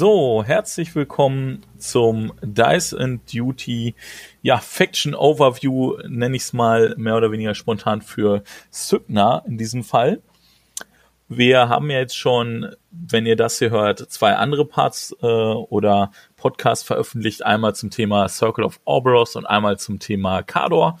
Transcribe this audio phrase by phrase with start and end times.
[0.00, 3.94] So, herzlich willkommen zum Dice and Duty,
[4.40, 9.84] ja, Faction Overview, nenne ich es mal mehr oder weniger spontan für Sygna in diesem
[9.84, 10.22] Fall.
[11.28, 16.12] Wir haben ja jetzt schon, wenn ihr das hier hört, zwei andere Parts äh, oder
[16.34, 17.44] Podcasts veröffentlicht.
[17.44, 20.98] Einmal zum Thema Circle of Orboros und einmal zum Thema Kador.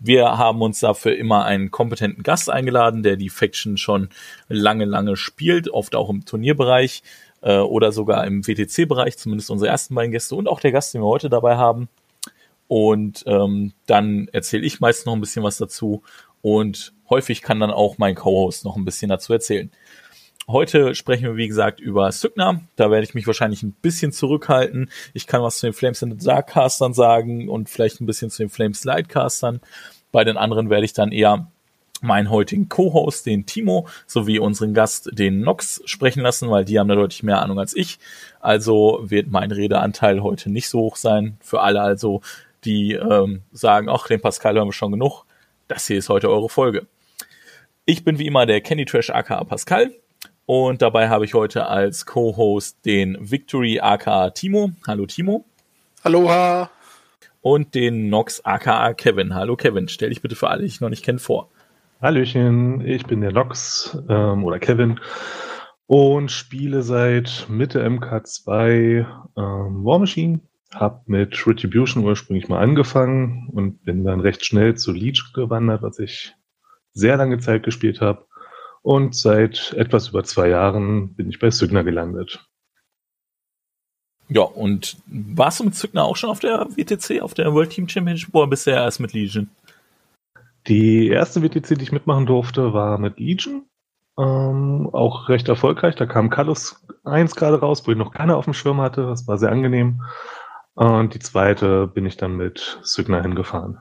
[0.00, 4.08] Wir haben uns dafür immer einen kompetenten Gast eingeladen, der die Faction schon
[4.48, 7.04] lange, lange spielt, oft auch im Turnierbereich
[7.46, 11.00] äh, oder sogar im WTC-Bereich, zumindest unsere ersten beiden Gäste und auch der Gast, den
[11.00, 11.88] wir heute dabei haben.
[12.66, 16.02] Und ähm, dann erzähle ich meist noch ein bisschen was dazu
[16.42, 19.70] und häufig kann dann auch mein Co-Host noch ein bisschen dazu erzählen.
[20.48, 22.60] Heute sprechen wir, wie gesagt, über Sygna.
[22.74, 24.90] Da werde ich mich wahrscheinlich ein bisschen zurückhalten.
[25.12, 28.30] Ich kann was zu den Flames in the Dark Castern sagen und vielleicht ein bisschen
[28.30, 29.60] zu den Flames Lightcastern.
[30.10, 31.50] Bei den anderen werde ich dann eher
[32.02, 36.88] meinen heutigen Co-Host, den Timo, sowie unseren Gast, den Nox, sprechen lassen, weil die haben
[36.88, 37.98] da deutlich mehr Ahnung als ich.
[38.40, 41.36] Also wird mein Redeanteil heute nicht so hoch sein.
[41.40, 42.20] Für alle also,
[42.64, 45.24] die ähm, sagen, ach, den Pascal hören wir schon genug.
[45.68, 46.86] Das hier ist heute eure Folge.
[47.84, 49.92] Ich bin wie immer der Candy Trash aka Pascal
[50.46, 54.70] und dabei habe ich heute als Co-Host den Victory aka Timo.
[54.86, 55.44] Hallo Timo.
[56.02, 56.70] Aloha.
[57.42, 59.34] Und den Nox aka Kevin.
[59.34, 59.88] Hallo Kevin.
[59.88, 61.48] Stell dich bitte für alle, die ich noch nicht kenne, vor.
[62.06, 65.00] Hallöchen, ich bin der Nox ähm, oder Kevin
[65.86, 69.04] und spiele seit Mitte MK2
[69.36, 70.38] ähm, War Machine.
[70.72, 75.98] Hab mit Retribution ursprünglich mal angefangen und bin dann recht schnell zu Leech gewandert, was
[75.98, 76.32] ich
[76.92, 78.24] sehr lange Zeit gespielt habe.
[78.82, 82.46] Und seit etwas über zwei Jahren bin ich bei Sygna gelandet.
[84.28, 87.88] Ja, und warst du mit Sygna auch schon auf der WTC, auf der World Team
[87.88, 89.50] Championship, oder bisher erst mit Legion?
[90.68, 93.66] Die erste WTC, die ich mitmachen durfte, war mit Legion.
[94.18, 95.94] Ähm, auch recht erfolgreich.
[95.94, 99.06] Da kam Carlos 1 gerade raus, wo ich noch keiner auf dem Schirm hatte.
[99.06, 100.02] Das war sehr angenehm.
[100.74, 103.78] Und die zweite bin ich dann mit Signa hingefahren.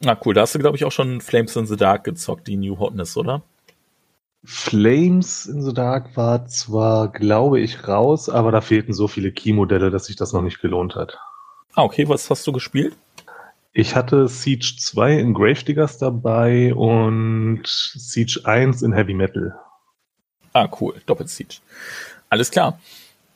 [0.00, 2.56] Na cool, da hast du, glaube ich, auch schon Flames in the Dark gezockt, die
[2.56, 3.42] New Hotness, oder?
[4.44, 9.90] Flames in the Dark war zwar, glaube ich, raus, aber da fehlten so viele Key-Modelle,
[9.90, 11.18] dass sich das noch nicht gelohnt hat.
[11.74, 12.96] Ah, okay, was hast du gespielt?
[13.76, 19.52] Ich hatte Siege 2 in Gravediggers dabei und Siege 1 in Heavy Metal.
[20.52, 20.94] Ah, cool.
[21.06, 21.56] Doppelt Siege.
[22.30, 22.78] Alles klar.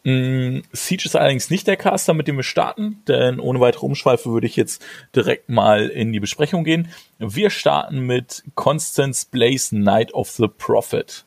[0.05, 4.31] Mm, Siege ist allerdings nicht der Caster, mit dem wir starten, denn ohne weitere Umschweife
[4.31, 4.85] würde ich jetzt
[5.15, 6.89] direkt mal in die Besprechung gehen.
[7.19, 11.25] Wir starten mit Constance Blaze Night of the Prophet.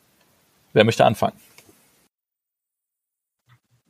[0.72, 1.36] Wer möchte anfangen?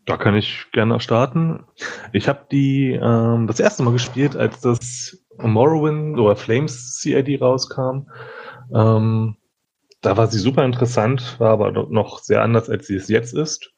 [0.04, 1.64] Da kann ich gerne starten.
[2.12, 8.08] Ich habe die ähm, das erste Mal gespielt, als das Morrowind oder Flames CID rauskam.
[8.74, 9.36] Ähm,
[10.00, 13.72] da war sie super interessant, war aber noch sehr anders, als sie es jetzt ist.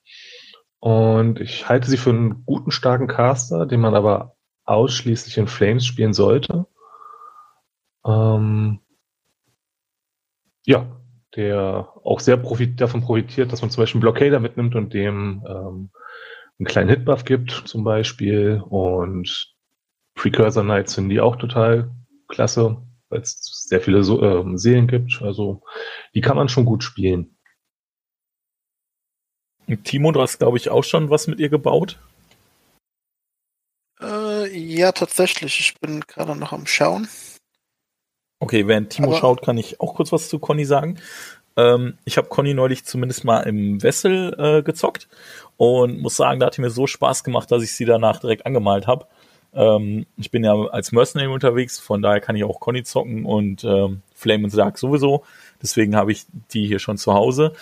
[0.78, 5.84] Und ich halte sie für einen guten, starken Caster, den man aber ausschließlich in Flames
[5.84, 6.66] spielen sollte.
[8.06, 8.80] Ähm,
[10.64, 10.86] ja,
[11.36, 15.44] der auch sehr profit davon profitiert, dass man zum Beispiel einen Blockader mitnimmt und dem
[15.46, 15.90] ähm,
[16.58, 19.54] einen kleinen Hitbuff gibt zum Beispiel und
[20.14, 21.90] Precursor Knights sind die auch total
[22.28, 25.20] klasse, weil es sehr viele so äh, Seelen gibt.
[25.22, 25.62] Also
[26.14, 27.36] die kann man schon gut spielen.
[29.82, 31.98] Timo, du hast, glaube ich, auch schon was mit ihr gebaut.
[34.00, 35.58] Äh, ja, tatsächlich.
[35.60, 37.08] Ich bin gerade noch am Schauen.
[38.40, 41.00] Okay, während Timo Aber schaut, kann ich auch kurz was zu Conny sagen.
[41.56, 45.08] Ähm, ich habe Conny neulich zumindest mal im Wessel äh, gezockt
[45.56, 48.86] und muss sagen, da hat mir so Spaß gemacht, dass ich sie danach direkt angemalt
[48.86, 49.06] habe.
[49.54, 53.64] Ähm, ich bin ja als Mercenary unterwegs, von daher kann ich auch Conny zocken und
[53.64, 55.24] ähm, Flame and Dark sowieso.
[55.62, 57.52] Deswegen habe ich die hier schon zu Hause.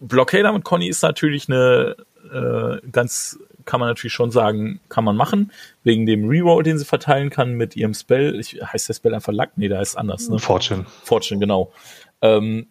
[0.00, 1.96] Blockader mit Conny ist natürlich eine
[2.32, 5.52] äh, ganz, kann man natürlich schon sagen, kann man machen,
[5.82, 8.38] wegen dem Reroll, den sie verteilen kann mit ihrem Spell.
[8.38, 9.50] Ich, heißt der Spell einfach Luck?
[9.56, 10.28] Nee, da ist anders.
[10.28, 10.38] Ne?
[10.38, 10.86] Fortune.
[11.04, 11.72] Fortune, genau.
[12.20, 12.68] Ähm,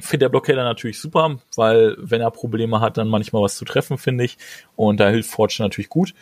[0.00, 3.98] finde der Blockader natürlich super, weil wenn er Probleme hat, dann manchmal was zu treffen,
[3.98, 4.38] finde ich.
[4.76, 6.14] Und da hilft Fortune natürlich gut.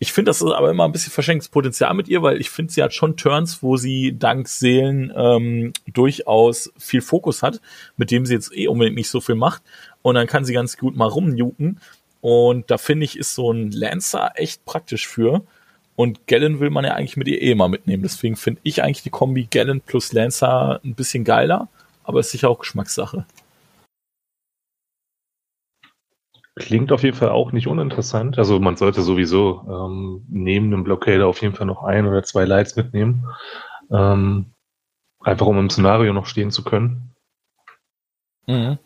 [0.00, 2.72] ich finde, das ist aber immer ein bisschen verschenktes Potenzial mit ihr, weil ich finde,
[2.72, 7.60] sie hat schon Turns, wo sie dank Seelen ähm, durchaus viel Fokus hat,
[7.96, 9.62] mit dem sie jetzt eh unbedingt nicht so viel macht.
[10.02, 11.80] Und dann kann sie ganz gut mal rumjuken.
[12.20, 15.42] Und da finde ich, ist so ein Lancer echt praktisch für.
[15.96, 18.04] Und Gallon will man ja eigentlich mit ihr eh mal mitnehmen.
[18.04, 21.68] Deswegen finde ich eigentlich die Kombi Gallon plus Lancer ein bisschen geiler,
[22.08, 23.26] aber ist sicher auch Geschmackssache.
[26.54, 28.38] Klingt auf jeden Fall auch nicht uninteressant.
[28.38, 32.46] Also man sollte sowieso ähm, neben dem Blockader auf jeden Fall noch ein oder zwei
[32.46, 33.26] Lights mitnehmen.
[33.90, 34.54] Ähm,
[35.20, 37.14] einfach um im Szenario noch stehen zu können.
[38.46, 38.78] Mhm.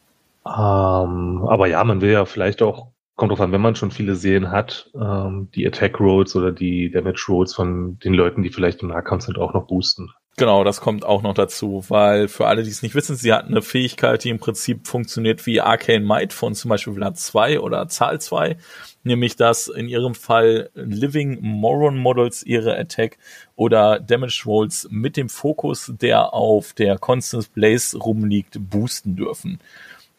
[0.45, 4.17] Ähm, aber ja, man will ja vielleicht auch, kommt drauf an, wenn man schon viele
[4.17, 8.83] Seelen hat, ähm, die Attack Rolls oder die Damage Rolls von den Leuten, die vielleicht
[8.83, 10.13] im Nahkampf sind, auch noch boosten.
[10.39, 13.47] Genau, das kommt auch noch dazu, weil für alle, die es nicht wissen, sie hat
[13.47, 17.87] eine Fähigkeit, die im Prinzip funktioniert wie Arcane Might von zum Beispiel Vlad 2 oder
[17.89, 18.57] Zahl 2,
[19.05, 23.19] nämlich dass in ihrem Fall Living Moron Models ihre Attack
[23.57, 29.61] oder Damage Rolls mit dem Fokus, der auf der Constant Blaze rumliegt, boosten dürfen.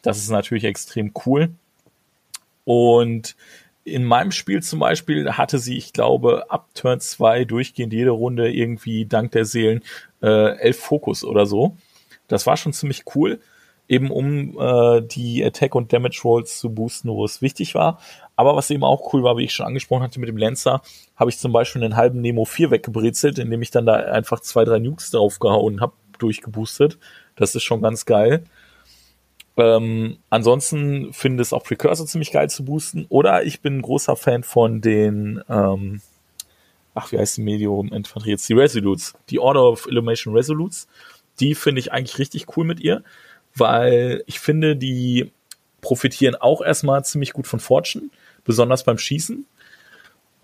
[0.02, 1.50] Das ist natürlich extrem cool.
[2.64, 3.34] Und
[3.84, 8.50] in meinem Spiel zum Beispiel hatte sie, ich glaube, ab Turn 2 durchgehend jede Runde
[8.50, 9.82] irgendwie dank der Seelen
[10.22, 11.76] äh, elf Fokus oder so.
[12.26, 13.40] Das war schon ziemlich cool,
[13.86, 18.00] eben um äh, die Attack und Damage Rolls zu boosten, wo es wichtig war.
[18.36, 20.80] Aber was eben auch cool war, wie ich schon angesprochen hatte mit dem Lancer,
[21.14, 24.64] habe ich zum Beispiel einen halben Nemo 4 weggebrezelt, indem ich dann da einfach zwei,
[24.64, 26.98] drei Nukes draufgehauen habe, durchgeboostet.
[27.36, 28.44] Das ist schon ganz geil.
[29.56, 33.06] Ähm, ansonsten finde es auch Precursor ziemlich geil zu boosten.
[33.08, 36.00] Oder ich bin ein großer Fan von den, ähm,
[36.94, 38.48] ach, wie heißt die Medium Infanterie jetzt?
[38.48, 39.14] Die Resolutes.
[39.30, 40.88] Die Order of Illumination Resolutes.
[41.40, 43.02] Die finde ich eigentlich richtig cool mit ihr,
[43.54, 45.32] weil ich finde, die
[45.80, 48.10] profitieren auch erstmal ziemlich gut von Fortune,
[48.44, 49.46] besonders beim Schießen.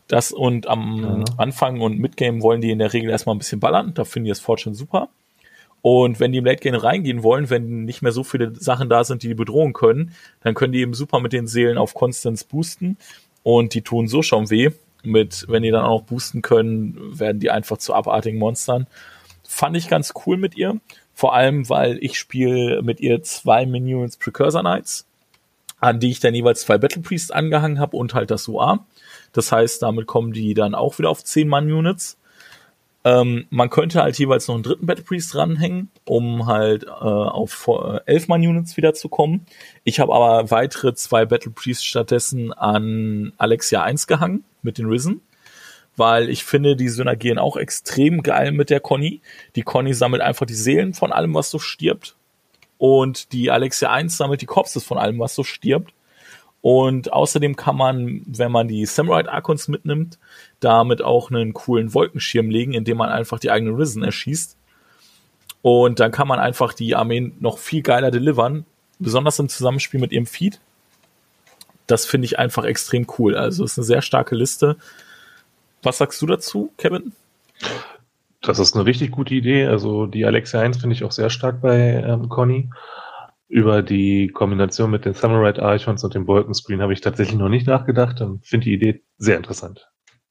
[0.06, 1.34] Das und am ja.
[1.36, 3.94] Anfang und Midgame wollen die in der Regel erstmal ein bisschen ballern.
[3.94, 5.08] Da finde ich das Fortune super.
[5.82, 9.04] Und wenn die im Late Game reingehen wollen, wenn nicht mehr so viele Sachen da
[9.04, 10.12] sind, die die bedrohen können,
[10.42, 12.98] dann können die eben super mit den Seelen auf Constance boosten
[13.42, 14.70] und die tun so schon weh.
[15.02, 18.86] Mit, wenn die dann auch boosten können, werden die einfach zu abartigen Monstern.
[19.48, 20.78] Fand ich ganz cool mit ihr.
[21.14, 25.06] Vor allem, weil ich spiele mit ihr zwei Minions Precursor Knights,
[25.78, 28.84] an die ich dann jeweils zwei Battle Priests angehangen habe und halt das UA.
[29.32, 32.18] Das heißt, damit kommen die dann auch wieder auf 10 Mann-Units.
[33.02, 37.68] Ähm, man könnte halt jeweils noch einen dritten Battle Priest dranhängen, um halt äh, auf
[37.68, 39.46] äh, elf Mann Units wieder zu kommen.
[39.84, 45.22] Ich habe aber weitere zwei Battle Priests stattdessen an Alexia 1 gehangen mit den Risen,
[45.96, 49.22] weil ich finde, die synergieren auch extrem geil mit der Conny.
[49.56, 52.16] Die Conny sammelt einfach die Seelen von allem, was so stirbt.
[52.76, 55.92] Und die Alexia 1 sammelt die Corpses von allem, was so stirbt.
[56.62, 60.18] Und außerdem kann man, wenn man die Samurai Archons mitnimmt,
[60.60, 64.56] damit auch einen coolen Wolkenschirm legen, indem man einfach die eigenen Risen erschießt.
[65.62, 68.66] Und dann kann man einfach die Armeen noch viel geiler delivern,
[68.98, 70.60] besonders im Zusammenspiel mit ihrem Feed.
[71.86, 73.34] Das finde ich einfach extrem cool.
[73.34, 74.76] Also ist eine sehr starke Liste.
[75.82, 77.12] Was sagst du dazu, Kevin?
[78.42, 79.66] Das ist eine richtig gute Idee.
[79.66, 82.70] Also die Alexia 1 finde ich auch sehr stark bei ähm, Conny.
[83.50, 87.66] Über die Kombination mit den Samurai Archons und dem Wolkenscreen habe ich tatsächlich noch nicht
[87.66, 89.90] nachgedacht und finde die Idee sehr interessant.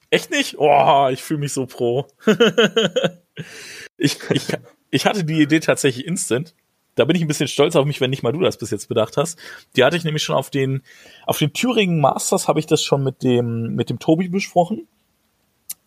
[0.10, 0.56] Echt nicht?
[0.58, 2.08] Oh, ich fühle mich so pro.
[3.98, 4.48] ich, ich,
[4.90, 6.56] ich hatte die Idee tatsächlich instant.
[6.96, 8.88] Da bin ich ein bisschen stolz auf mich, wenn nicht mal du das bis jetzt
[8.88, 9.38] bedacht hast.
[9.76, 10.82] Die hatte ich nämlich schon auf den,
[11.26, 14.88] auf den Thüringen Masters habe ich das schon mit dem, mit dem Tobi besprochen.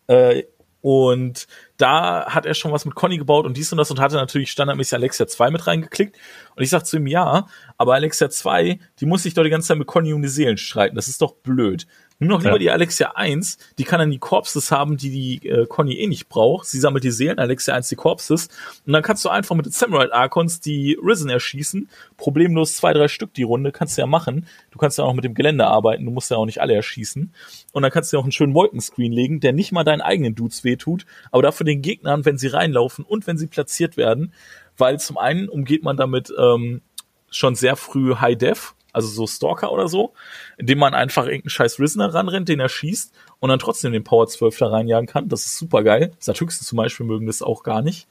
[0.05, 0.43] Äh,
[0.83, 1.47] und
[1.77, 4.51] da hat er schon was mit Conny gebaut und dies und das und hatte natürlich
[4.51, 6.17] standardmäßig Alexia 2 mit reingeklickt.
[6.57, 7.47] Und ich sag zu ihm, ja,
[7.77, 10.57] aber Alexia 2, die muss sich doch die ganze Zeit mit Conny um die Seelen
[10.57, 10.97] streiten.
[10.97, 11.87] Das ist doch blöd.
[12.19, 12.59] Nimm doch lieber ja.
[12.59, 16.29] die Alexia 1, die kann dann die Corpses haben, die die äh, Conny eh nicht
[16.29, 16.67] braucht.
[16.67, 18.49] Sie sammelt die Seelen, Alexia 1 die Corpses.
[18.85, 21.89] Und dann kannst du einfach mit den Samurai Archons die Risen erschießen.
[22.17, 24.47] Problemlos zwei, drei Stück die Runde, kannst du ja machen.
[24.71, 27.33] Du kannst ja auch mit dem Gelände arbeiten, du musst ja auch nicht alle erschießen.
[27.71, 30.35] Und dann kannst du ja auch einen schönen Wolkenscreen legen, der nicht mal deinen eigenen
[30.35, 34.33] Dudes wehtut, aber dafür den Gegnern, wenn sie reinlaufen und wenn sie platziert werden.
[34.77, 36.81] Weil zum einen umgeht man damit ähm,
[37.29, 40.13] schon sehr früh High Def, also so Stalker oder so,
[40.57, 44.27] indem man einfach irgendeinen scheiß Risener ranrennt, den er schießt und dann trotzdem den Power
[44.27, 45.27] 12 da reinjagen kann.
[45.27, 46.11] Das ist super geil.
[46.19, 48.07] Satyxen zum Beispiel mögen das auch gar nicht.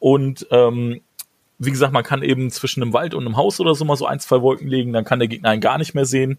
[0.00, 1.00] Und ähm,
[1.58, 4.06] wie gesagt, man kann eben zwischen einem Wald und einem Haus oder so mal so
[4.06, 6.38] ein, zwei Wolken legen, dann kann der Gegner einen gar nicht mehr sehen.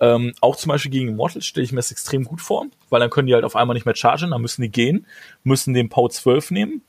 [0.00, 3.10] Ähm, auch zum Beispiel gegen Immortals stelle ich mir das extrem gut vor, weil dann
[3.10, 5.06] können die halt auf einmal nicht mehr chargen, dann müssen die gehen,
[5.44, 6.82] müssen den Power 12 nehmen.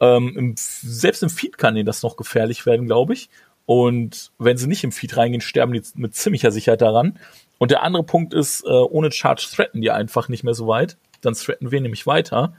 [0.00, 3.28] Ähm, im, selbst im Feed kann denen das noch gefährlich werden, glaube ich.
[3.66, 7.18] Und wenn sie nicht im Feed reingehen, sterben die mit ziemlicher Sicherheit daran.
[7.58, 10.96] Und der andere Punkt ist, äh, ohne Charge threaten die einfach nicht mehr so weit.
[11.20, 12.54] Dann threaten wir nämlich weiter.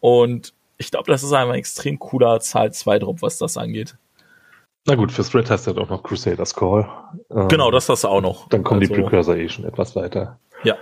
[0.00, 3.96] Und ich glaube, das ist einfach ein extrem cooler Zahl 2 Drop, was das angeht.
[4.86, 6.86] Na gut, für Threat hast du auch noch Crusaders Call.
[7.30, 8.48] Ähm, genau, das hast du auch noch.
[8.48, 10.38] Dann kommen also, die Precursor eh schon etwas weiter.
[10.62, 10.76] Ja.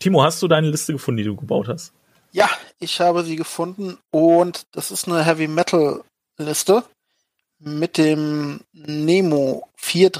[0.00, 1.94] Timo, hast du deine Liste gefunden, die du gebaut hast?
[2.32, 2.50] Ja,
[2.80, 6.02] ich habe sie gefunden und das ist eine Heavy Metal
[6.36, 6.82] Liste
[7.64, 10.12] mit dem Nemo 4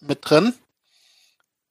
[0.00, 0.54] mit drin.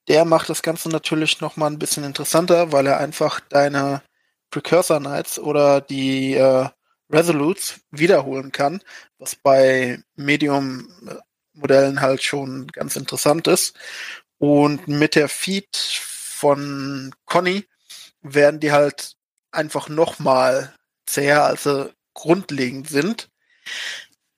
[0.07, 4.01] Der macht das Ganze natürlich nochmal ein bisschen interessanter, weil er einfach deine
[4.49, 6.67] Precursor Knights oder die äh,
[7.11, 8.81] Resolutes wiederholen kann,
[9.19, 13.75] was bei Medium-Modellen halt schon ganz interessant ist.
[14.39, 17.67] Und mit der Feed von Conny
[18.21, 19.15] werden die halt
[19.51, 20.73] einfach nochmal
[21.05, 23.29] zäher, als sie grundlegend sind.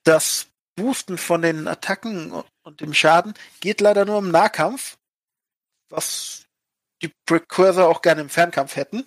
[0.03, 4.97] Das Boosten von den Attacken und dem Schaden geht leider nur im Nahkampf,
[5.89, 6.45] was
[7.01, 9.05] die Precursor auch gerne im Fernkampf hätten.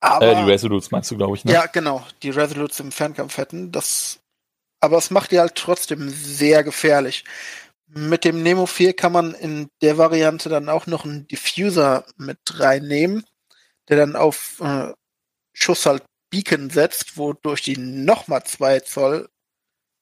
[0.00, 1.52] Aber, äh, die Resolutes meinst du, glaube ich, ne?
[1.52, 2.06] Ja, genau.
[2.22, 3.72] Die Resolutes im Fernkampf hätten.
[3.72, 4.20] Das,
[4.80, 7.24] aber es macht die halt trotzdem sehr gefährlich.
[7.86, 12.38] Mit dem Nemo 4 kann man in der Variante dann auch noch einen Diffuser mit
[12.60, 13.24] reinnehmen,
[13.88, 14.92] der dann auf äh,
[15.54, 19.28] Schuss halt Beacon setzt, wodurch die nochmal 2 Zoll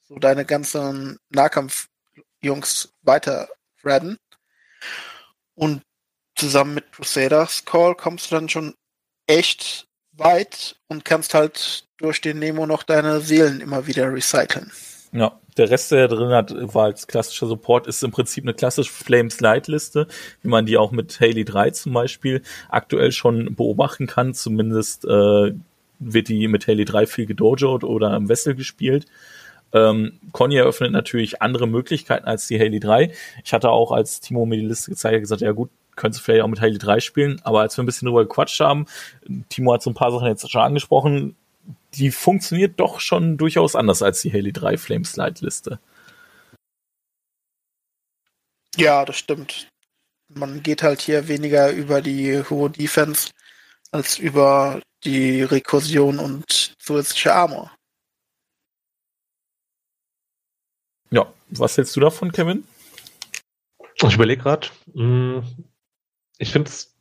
[0.09, 3.49] so deine ganzen Nahkampf-Jungs weiter
[3.85, 4.19] redden.
[5.55, 5.83] Und
[6.35, 8.75] zusammen mit Crusaders Call kommst du dann schon
[9.27, 14.71] echt weit und kannst halt durch den Nemo noch deine Seelen immer wieder recyceln.
[15.13, 18.93] Ja, der Rest, der drin hat, war als klassischer Support, ist im Prinzip eine klassische
[18.93, 20.09] Flames Light Liste,
[20.43, 24.35] wie man die auch mit Haley 3 zum Beispiel aktuell schon beobachten kann.
[24.35, 25.53] Zumindest äh,
[25.99, 29.07] wird die mit Haley 3 viel gedojoed oder im Wessel gespielt.
[29.73, 33.13] Ähm, Conny eröffnet natürlich andere Möglichkeiten als die Haley 3.
[33.45, 36.25] Ich hatte auch, als Timo mir die Liste gezeigt hat, gesagt, ja gut, könntest du
[36.25, 38.87] vielleicht auch mit Haley 3 spielen, aber als wir ein bisschen drüber gequatscht haben,
[39.49, 41.37] Timo hat so ein paar Sachen jetzt schon angesprochen,
[41.95, 45.81] die funktioniert doch schon durchaus anders als die Haley 3 Flame Slide Liste.
[48.77, 49.69] Ja, das stimmt.
[50.29, 53.31] Man geht halt hier weniger über die hohe Defense
[53.91, 57.76] als über die Rekursion und zusätzliche Armor.
[61.11, 62.65] Ja, was hältst du davon, Kevin?
[64.03, 64.69] Ich überlege gerade.
[64.95, 65.43] Hm,
[66.39, 66.95] ich finde es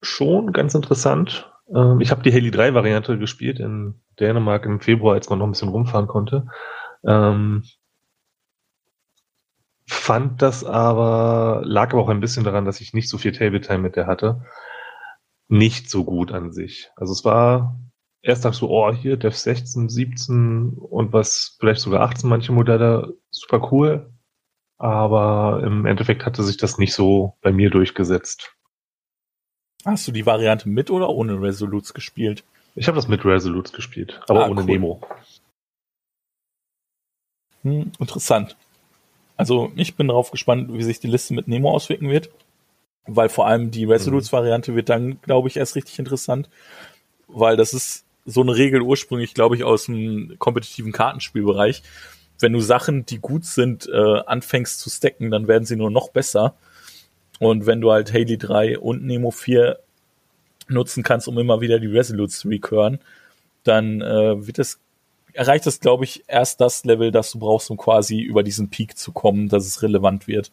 [0.00, 1.50] schon ganz interessant.
[1.74, 5.46] Ähm, ich habe die Heli 3 Variante gespielt in Dänemark im Februar, als man noch
[5.46, 6.46] ein bisschen rumfahren konnte.
[7.06, 7.64] Ähm,
[9.86, 13.78] fand das aber, lag aber auch ein bisschen daran, dass ich nicht so viel Table-Time
[13.78, 14.44] mit der hatte.
[15.48, 16.90] Nicht so gut an sich.
[16.96, 17.78] Also es war
[18.22, 22.52] erst dachte ich so, oh, hier Dev 16, 17 und was, vielleicht sogar 18 manche
[22.52, 24.10] Modelle, super cool.
[24.78, 28.54] Aber im Endeffekt hatte sich das nicht so bei mir durchgesetzt.
[29.84, 32.44] Hast du die Variante mit oder ohne Resolutes gespielt?
[32.74, 34.66] Ich habe das mit Resolutes gespielt, aber ah, ohne cool.
[34.66, 35.00] Nemo.
[37.62, 38.56] Hm, interessant.
[39.36, 42.30] Also ich bin darauf gespannt, wie sich die Liste mit Nemo auswirken wird,
[43.06, 46.48] weil vor allem die Resolutes-Variante wird dann, glaube ich, erst richtig interessant,
[47.28, 51.82] weil das ist so eine Regel ursprünglich, glaube ich, aus dem kompetitiven Kartenspielbereich.
[52.42, 56.10] Wenn du Sachen, die gut sind, äh, anfängst zu stacken, dann werden sie nur noch
[56.10, 56.54] besser.
[57.38, 59.78] Und wenn du halt Haley 3 und Nemo 4
[60.68, 63.00] nutzen kannst, um immer wieder die Resolutes zu recurren,
[63.64, 64.78] dann äh, wird es,
[65.32, 68.96] erreicht es, glaube ich, erst das Level, das du brauchst, um quasi über diesen Peak
[68.96, 70.52] zu kommen, dass es relevant wird.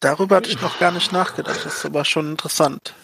[0.00, 1.64] Darüber hatte ich noch gar nicht nachgedacht.
[1.64, 2.94] Das ist aber schon interessant.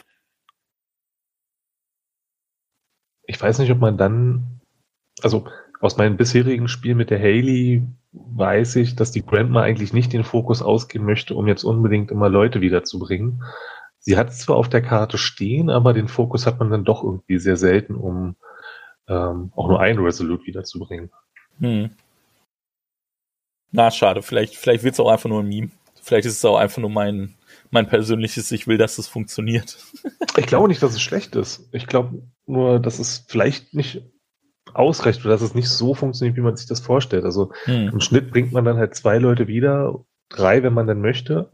[3.26, 4.60] Ich weiß nicht, ob man dann,
[5.22, 5.46] also
[5.80, 10.24] aus meinem bisherigen Spiel mit der Haley weiß ich, dass die Grandma eigentlich nicht den
[10.24, 13.42] Fokus ausgehen möchte, um jetzt unbedingt immer Leute wiederzubringen.
[13.98, 17.02] Sie hat es zwar auf der Karte stehen, aber den Fokus hat man dann doch
[17.02, 18.36] irgendwie sehr selten, um
[19.08, 21.10] ähm, auch nur ein Resolute wiederzubringen.
[21.60, 21.90] Hm.
[23.72, 24.22] Na, schade.
[24.22, 25.70] Vielleicht, vielleicht wird es auch einfach nur ein Meme.
[26.02, 27.34] Vielleicht ist es auch einfach nur mein,
[27.70, 29.78] mein persönliches, ich will, dass es funktioniert.
[30.36, 31.68] ich glaube nicht, dass es schlecht ist.
[31.72, 34.02] Ich glaube nur, dass es vielleicht nicht
[34.74, 37.24] ausreicht oder dass es nicht so funktioniert, wie man sich das vorstellt.
[37.24, 37.88] Also hm.
[37.88, 41.50] im Schnitt bringt man dann halt zwei Leute wieder, drei, wenn man dann möchte.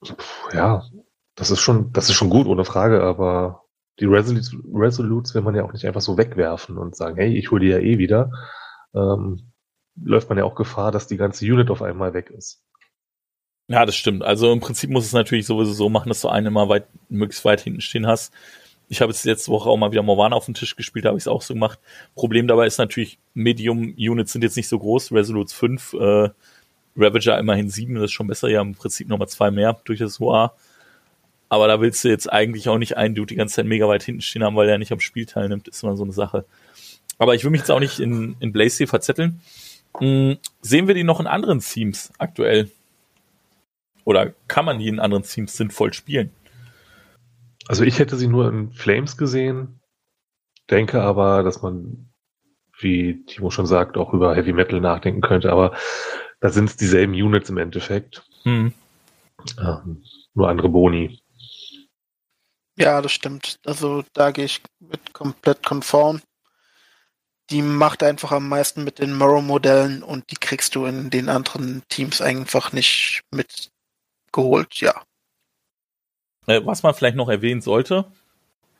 [0.00, 0.16] Puh,
[0.52, 0.82] ja,
[1.34, 3.64] das ist schon, das ist schon gut, ohne Frage, aber
[4.00, 7.50] die Resolutes, Resolutes will man ja auch nicht einfach so wegwerfen und sagen, hey, ich
[7.50, 8.30] hole die ja eh wieder.
[8.94, 9.52] Ähm,
[10.02, 12.64] läuft man ja auch Gefahr, dass die ganze Unit auf einmal weg ist.
[13.68, 14.22] Ja, das stimmt.
[14.22, 17.44] Also im Prinzip muss es natürlich sowieso so machen, dass du einen immer weit, möglichst
[17.44, 18.32] weit hinten stehen hast
[18.88, 21.18] ich habe jetzt letzte Woche auch mal wieder Morvana auf dem Tisch gespielt, da habe
[21.18, 21.78] ich es auch so gemacht.
[22.14, 26.28] Problem dabei ist natürlich, Medium-Units sind jetzt nicht so groß, Resolutes 5, äh,
[26.96, 30.20] Ravager immerhin 7, das ist schon besser, ja im Prinzip nochmal zwei mehr durch das
[30.20, 30.54] HOA.
[31.48, 34.02] Aber da willst du jetzt eigentlich auch nicht einen Dude die ganze Zeit mega weit
[34.02, 36.44] hinten stehen haben, weil er nicht am Spiel teilnimmt, ist immer so eine Sache.
[37.18, 39.40] Aber ich will mich jetzt auch nicht in, in Blaze verzetteln.
[39.98, 42.70] Hm, sehen wir die noch in anderen Themes aktuell?
[44.04, 46.30] Oder kann man die in anderen Teams sinnvoll spielen?
[47.66, 49.80] Also ich hätte sie nur in Flames gesehen,
[50.70, 52.10] denke aber, dass man,
[52.78, 55.74] wie Timo schon sagt, auch über Heavy Metal nachdenken könnte, aber
[56.40, 58.22] da sind es dieselben Units im Endeffekt.
[58.42, 58.74] Hm.
[59.58, 61.18] Ähm, nur andere Boni.
[62.76, 63.58] Ja, das stimmt.
[63.64, 66.20] Also da gehe ich mit komplett konform.
[67.50, 71.82] Die macht einfach am meisten mit den Morrow-Modellen und die kriegst du in den anderen
[71.88, 73.22] Teams einfach nicht
[74.34, 75.02] mitgeholt, ja.
[76.46, 78.06] Äh, was man vielleicht noch erwähnen sollte,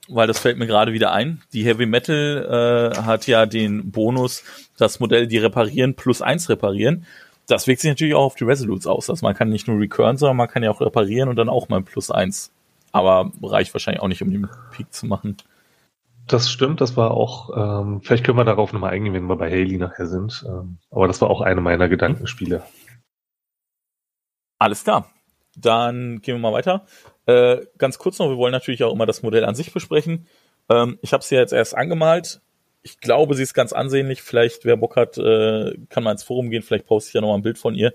[0.09, 1.43] weil das fällt mir gerade wieder ein.
[1.53, 4.45] Die Heavy Metal äh, hat ja den Bonus,
[4.77, 7.07] das Modell, die reparieren, plus eins reparieren.
[7.47, 9.11] Das wirkt sich natürlich auch auf die Resolutes aus.
[9.11, 11.69] Also man kann nicht nur recurren, sondern man kann ja auch reparieren und dann auch
[11.69, 12.53] mal plus eins.
[12.93, 15.37] Aber reicht wahrscheinlich auch nicht, um den Peak zu machen.
[16.27, 19.51] Das stimmt, das war auch, ähm, vielleicht können wir darauf nochmal eingehen, wenn wir bei
[19.51, 20.43] Haley nachher sind.
[20.49, 22.63] Ähm, aber das war auch eine meiner Gedankenspiele.
[24.59, 25.14] Alles klar.
[25.57, 26.87] Dann gehen wir mal weiter.
[27.27, 30.27] Äh, ganz kurz noch, wir wollen natürlich auch immer das Modell an sich besprechen.
[30.69, 32.41] Ähm, ich habe sie jetzt erst angemalt.
[32.83, 34.23] Ich glaube, sie ist ganz ansehnlich.
[34.23, 36.63] Vielleicht, wer Bock hat, äh, kann mal ins Forum gehen.
[36.63, 37.95] Vielleicht poste ich ja noch mal ein Bild von ihr.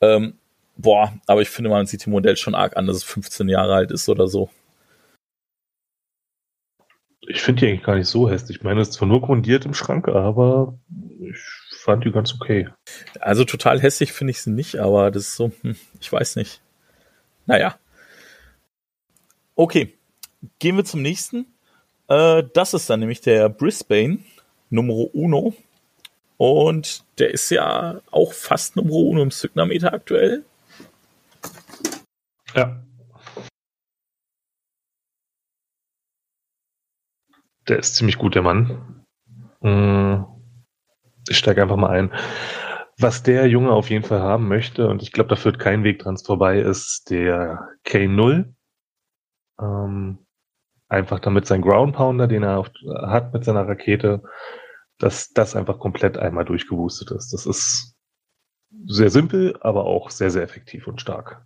[0.00, 0.34] Ähm,
[0.76, 3.74] boah, aber ich finde, man sieht dem Modell schon arg an, dass es 15 Jahre
[3.74, 4.50] alt ist oder so.
[7.28, 8.58] Ich finde die eigentlich gar nicht so hässlich.
[8.58, 10.78] Ich meine, es ist zwar nur grundiert im Schrank, aber
[11.20, 11.38] ich
[11.78, 12.68] fand die ganz okay.
[13.20, 16.60] Also total hässlich finde ich sie nicht, aber das ist so, hm, ich weiß nicht.
[17.46, 17.78] Naja.
[19.54, 19.96] Okay,
[20.58, 21.46] gehen wir zum nächsten.
[22.08, 24.18] Äh, das ist dann nämlich der Brisbane
[24.70, 25.54] Numero Uno.
[26.36, 30.44] Und der ist ja auch fast Numero Uno im Signameter aktuell.
[32.54, 32.82] Ja.
[37.68, 39.04] Der ist ziemlich gut, der Mann.
[39.60, 40.26] Hm.
[41.28, 42.12] Ich steige einfach mal ein.
[43.02, 45.98] Was der Junge auf jeden Fall haben möchte, und ich glaube, da führt kein Weg
[45.98, 48.54] dran vorbei, ist der K0.
[49.60, 50.18] Ähm,
[50.88, 52.64] einfach damit sein Ground Pounder, den er
[53.02, 54.22] hat mit seiner Rakete,
[54.98, 57.32] dass das einfach komplett einmal durchgewustet ist.
[57.32, 57.96] Das ist
[58.86, 61.44] sehr simpel, aber auch sehr, sehr effektiv und stark.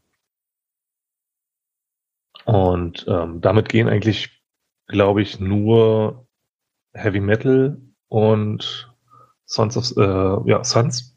[2.44, 4.42] Und ähm, damit gehen eigentlich,
[4.88, 6.28] glaube ich, nur
[6.92, 8.94] Heavy Metal und
[9.46, 11.15] Sons of äh, ja, Sons.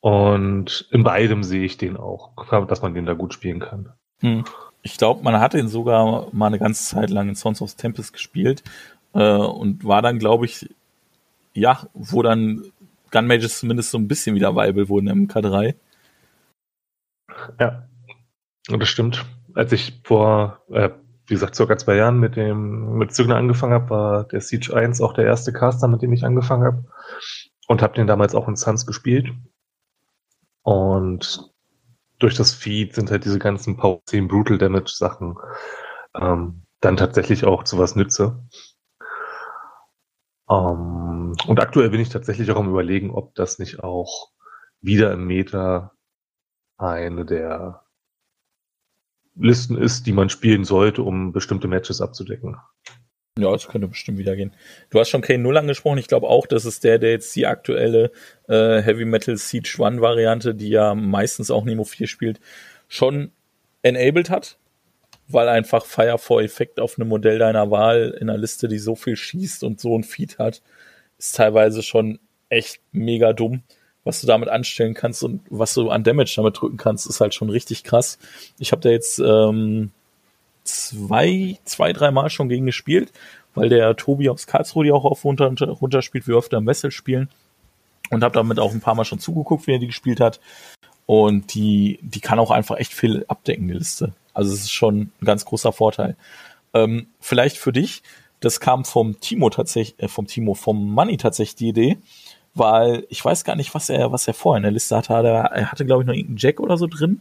[0.00, 2.30] Und in beidem sehe ich den auch,
[2.66, 3.92] dass man den da gut spielen kann.
[4.20, 4.44] Hm.
[4.82, 8.12] Ich glaube, man hat ihn sogar mal eine ganze Zeit lang in Sons of Tempest
[8.12, 8.62] gespielt
[9.12, 10.68] äh, und war dann, glaube ich,
[11.52, 12.62] ja, wo dann
[13.10, 15.74] Gun Mages zumindest so ein bisschen wieder viable wurden im K3.
[17.58, 17.82] Ja,
[18.68, 19.24] das stimmt
[19.58, 20.90] als ich vor, äh,
[21.26, 25.00] wie gesagt, circa zwei Jahren mit dem mit Zügner angefangen habe, war der Siege 1
[25.00, 26.84] auch der erste Caster, mit dem ich angefangen habe.
[27.66, 29.30] Und habe den damals auch in Suns gespielt.
[30.68, 31.50] Und
[32.18, 35.38] durch das Feed sind halt diese ganzen Power 10 Brutal Damage Sachen
[36.14, 38.46] ähm, dann tatsächlich auch zu was nütze.
[40.50, 44.30] Ähm, und aktuell bin ich tatsächlich auch am überlegen, ob das nicht auch
[44.82, 45.94] wieder im Meta
[46.76, 47.86] eine der
[49.36, 52.58] Listen ist, die man spielen sollte, um bestimmte Matches abzudecken.
[53.38, 54.52] Ja, das könnte bestimmt wieder gehen.
[54.90, 55.98] Du hast schon K0 angesprochen.
[55.98, 58.10] Ich glaube auch, das ist der, der jetzt die aktuelle
[58.48, 62.40] äh, Heavy Metal Siege One Variante, die ja meistens auch Nemo 4 spielt,
[62.88, 63.30] schon
[63.82, 64.58] enabled hat,
[65.28, 69.62] weil einfach Firefall-Effekt auf einem Modell deiner Wahl in einer Liste, die so viel schießt
[69.62, 70.62] und so ein Feed hat,
[71.18, 73.62] ist teilweise schon echt mega dumm
[74.08, 77.34] was du damit anstellen kannst und was du an Damage damit drücken kannst, ist halt
[77.34, 78.18] schon richtig krass.
[78.58, 79.90] Ich habe da jetzt ähm,
[80.68, 83.12] zwei, zwei, drei Mal schon gegen gespielt,
[83.54, 86.90] weil der Tobi aus Karlsruhe die auch auf runter, runter spielt, wie oft am Wessel
[86.90, 87.28] spielen.
[88.10, 90.40] Und habe damit auch ein paar Mal schon zugeguckt, wie er die gespielt hat.
[91.04, 94.14] Und die, die kann auch einfach echt viel abdecken, die Liste.
[94.32, 96.16] Also es ist schon ein ganz großer Vorteil.
[96.72, 98.02] Ähm, vielleicht für dich,
[98.40, 101.98] das kam vom Timo tatsächlich, äh, vom Timo, vom Money tatsächlich die Idee
[102.58, 105.12] weil ich weiß gar nicht, was er, was er vorher in der Liste hatte.
[105.12, 107.20] Er hatte, glaube ich, noch irgendeinen Jack oder so drin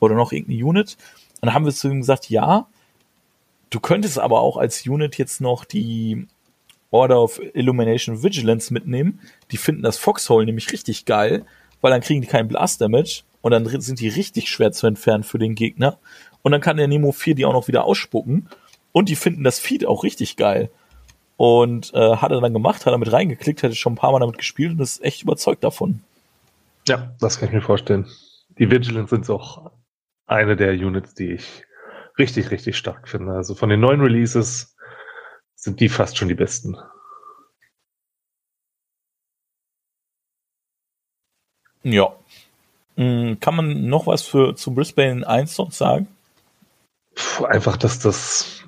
[0.00, 0.96] oder noch irgendeine Unit.
[1.40, 2.66] Und dann haben wir zu ihm gesagt, ja,
[3.72, 6.26] du könntest aber auch als Unit jetzt noch die
[6.90, 9.20] Order of Illumination Vigilance mitnehmen.
[9.50, 11.44] Die finden das Foxhole nämlich richtig geil,
[11.80, 15.24] weil dann kriegen die keinen Blast Damage und dann sind die richtig schwer zu entfernen
[15.24, 15.98] für den Gegner.
[16.42, 18.48] Und dann kann der Nemo 4 die auch noch wieder ausspucken.
[18.92, 20.70] und die finden das Feed auch richtig geil.
[21.38, 24.20] Und äh, hat er dann gemacht, hat er mit reingeklickt, hätte schon ein paar Mal
[24.20, 26.02] damit gespielt und ist echt überzeugt davon.
[26.86, 28.06] Ja, das kann ich mir vorstellen.
[28.58, 29.70] Die Vigilance sind auch
[30.26, 31.64] eine der Units, die ich
[32.18, 33.32] richtig, richtig stark finde.
[33.32, 34.76] Also von den neuen Releases
[35.54, 36.76] sind die fast schon die besten.
[41.82, 42.14] Ja.
[42.96, 46.08] Hm, kann man noch was für zu Brisbane 1 noch sagen?
[47.14, 48.64] Puh, einfach, dass das,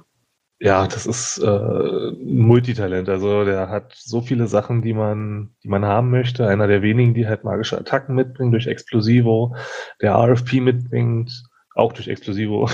[0.58, 3.08] ja, das ist äh, ein Multitalent.
[3.08, 6.48] Also der hat so viele Sachen, die man, die man haben möchte.
[6.48, 9.56] Einer der wenigen, die halt magische Attacken mitbringt durch Explosivo,
[10.00, 12.68] der RFP mitbringt, auch durch Explosivo.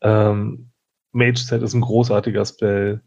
[0.00, 0.70] Ähm,
[1.12, 3.02] Mage Set ist ein großartiger Spell.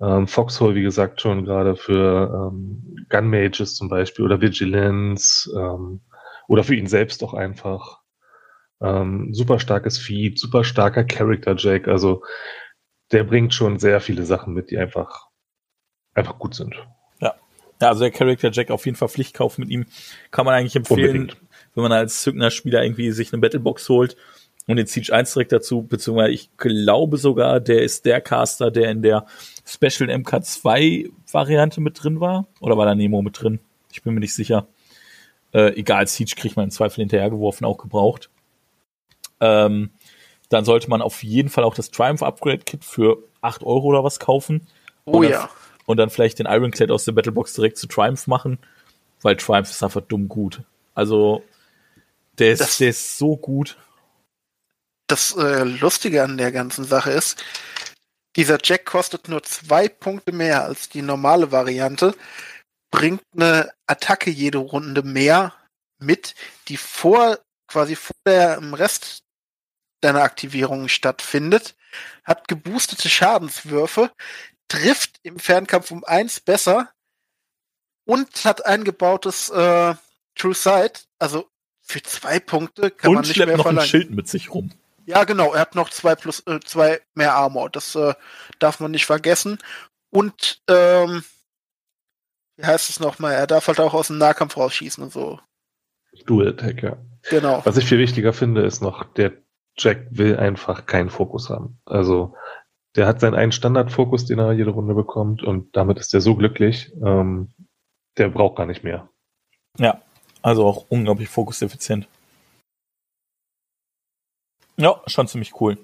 [0.00, 6.00] Ähm, Foxhole, wie gesagt, schon gerade für ähm, Gun Mages zum Beispiel oder Vigilance ähm,
[6.46, 8.00] oder für ihn selbst auch einfach.
[8.80, 11.88] Ähm, super starkes Feed, super starker Character Jack.
[11.88, 12.22] Also
[13.10, 15.26] der bringt schon sehr viele Sachen mit, die einfach,
[16.14, 16.74] einfach gut sind.
[17.20, 17.34] Ja.
[17.80, 19.86] Ja, also der Character Jack auf jeden Fall Pflichtkauf mit ihm
[20.30, 21.36] kann man eigentlich empfehlen, Unbedingt.
[21.74, 24.16] wenn man als Zückner-Spieler irgendwie sich eine Battlebox holt
[24.68, 28.90] und den Siege 1 direkt dazu, beziehungsweise ich glaube sogar, der ist der Caster, der
[28.90, 29.24] in der
[29.64, 32.46] Special MK2 Variante mit drin war.
[32.60, 33.60] Oder war da Nemo mit drin?
[33.90, 34.66] Ich bin mir nicht sicher.
[35.54, 38.28] Äh, egal, Siege kriegt man im Zweifel hinterhergeworfen, auch gebraucht.
[39.40, 39.90] Ähm,
[40.50, 44.04] dann sollte man auf jeden Fall auch das Triumph Upgrade Kit für 8 Euro oder
[44.04, 44.66] was kaufen.
[45.06, 45.30] Oh und ja.
[45.30, 45.48] Dann,
[45.86, 48.58] und dann vielleicht den Ironclad aus der Battlebox direkt zu Triumph machen,
[49.22, 50.60] weil Triumph ist einfach dumm gut.
[50.94, 51.42] Also,
[52.38, 53.78] der ist, der ist so gut
[55.08, 57.42] das äh, Lustige an der ganzen Sache ist,
[58.36, 62.14] dieser Jack kostet nur zwei Punkte mehr als die normale Variante,
[62.90, 65.54] bringt eine Attacke jede Runde mehr
[65.98, 66.34] mit,
[66.68, 69.24] die vor quasi vor der im Rest
[70.00, 71.74] deiner Aktivierung stattfindet,
[72.24, 74.12] hat geboostete Schadenswürfe,
[74.68, 76.92] trifft im Fernkampf um eins besser
[78.06, 79.94] und hat eingebautes äh,
[80.34, 81.08] True Sight.
[81.18, 81.48] Also
[81.82, 83.80] für zwei Punkte kann und man nicht mehr noch verlangen.
[83.80, 84.70] ein Schild mit sich rum.
[85.08, 85.54] Ja, genau.
[85.54, 87.70] Er hat noch zwei plus äh, zwei mehr Armor.
[87.70, 88.12] Das äh,
[88.58, 89.56] darf man nicht vergessen.
[90.10, 91.24] Und ähm,
[92.58, 93.32] wie heißt es nochmal?
[93.32, 95.40] Er darf halt auch aus dem Nahkampf rausschießen und so.
[96.26, 96.98] Dual Attack, ja.
[97.30, 97.62] Genau.
[97.64, 99.32] Was ich viel wichtiger finde, ist noch, der
[99.78, 101.80] Jack will einfach keinen Fokus haben.
[101.86, 102.34] Also
[102.94, 106.36] der hat seinen einen Standardfokus, den er jede Runde bekommt und damit ist er so
[106.36, 106.92] glücklich.
[107.02, 107.54] Ähm,
[108.18, 109.08] der braucht gar nicht mehr.
[109.78, 110.02] Ja,
[110.42, 112.08] also auch unglaublich fokuseffizient.
[114.78, 115.76] Ja, schon ziemlich cool.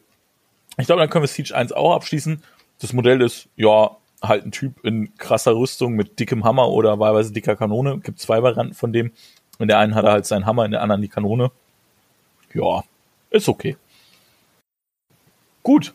[0.78, 2.42] Ich glaube, dann können wir Siege 1 auch abschließen.
[2.80, 7.32] Das Modell ist, ja, halt ein Typ in krasser Rüstung mit dickem Hammer oder wahlweise
[7.32, 7.98] dicker Kanone.
[7.98, 9.12] Gibt zwei Varianten von dem.
[9.58, 11.50] In der einen hat er halt seinen Hammer, in der anderen die Kanone.
[12.52, 12.84] Ja,
[13.30, 13.76] ist okay.
[15.62, 15.94] Gut.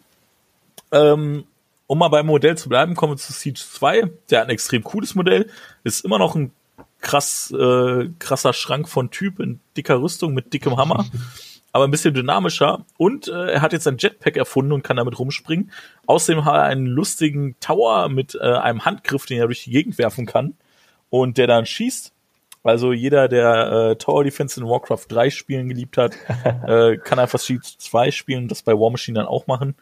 [0.92, 1.46] Ähm,
[1.88, 4.10] um mal beim Modell zu bleiben, kommen wir zu Siege 2.
[4.30, 5.50] Der hat ein extrem cooles Modell.
[5.84, 6.52] Ist immer noch ein
[7.00, 11.06] krass, äh, krasser Schrank von Typ in dicker Rüstung mit dickem Hammer.
[11.72, 12.86] aber ein bisschen dynamischer.
[12.98, 15.72] Und äh, er hat jetzt ein Jetpack erfunden und kann damit rumspringen.
[16.08, 19.98] Außerdem hat er einen lustigen Tower mit äh, einem Handgriff, den er durch die Gegend
[19.98, 20.56] werfen kann
[21.10, 22.14] und der dann schießt.
[22.64, 26.14] Also jeder, der äh, Tower Defense in Warcraft 3 spielen geliebt hat,
[26.68, 29.76] äh, kann einfach Siege 2 spielen und das bei War Machine dann auch machen.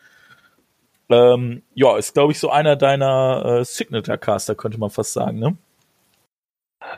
[1.10, 5.39] Ähm, ja, ist glaube ich so einer deiner äh, Signature Caster, könnte man fast sagen,
[5.39, 5.58] ne?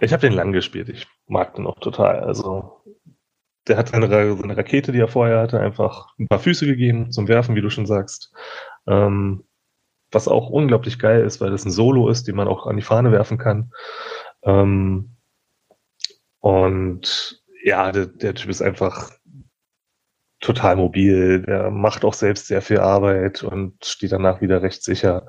[0.02, 0.90] Ich habe den lang gespielt.
[0.90, 2.20] Ich mag den auch total.
[2.20, 2.79] Also
[3.70, 7.28] der hat seine, seine, Rakete, die er vorher hatte, einfach ein paar Füße gegeben zum
[7.28, 8.34] Werfen, wie du schon sagst.
[8.88, 9.44] Ähm,
[10.12, 12.82] was auch unglaublich geil ist, weil das ein Solo ist, den man auch an die
[12.82, 13.72] Fahne werfen kann.
[14.44, 15.16] Ähm,
[16.40, 19.12] und ja, der, der Typ ist einfach
[20.40, 25.28] total mobil, der macht auch selbst sehr viel Arbeit und steht danach wieder recht sicher.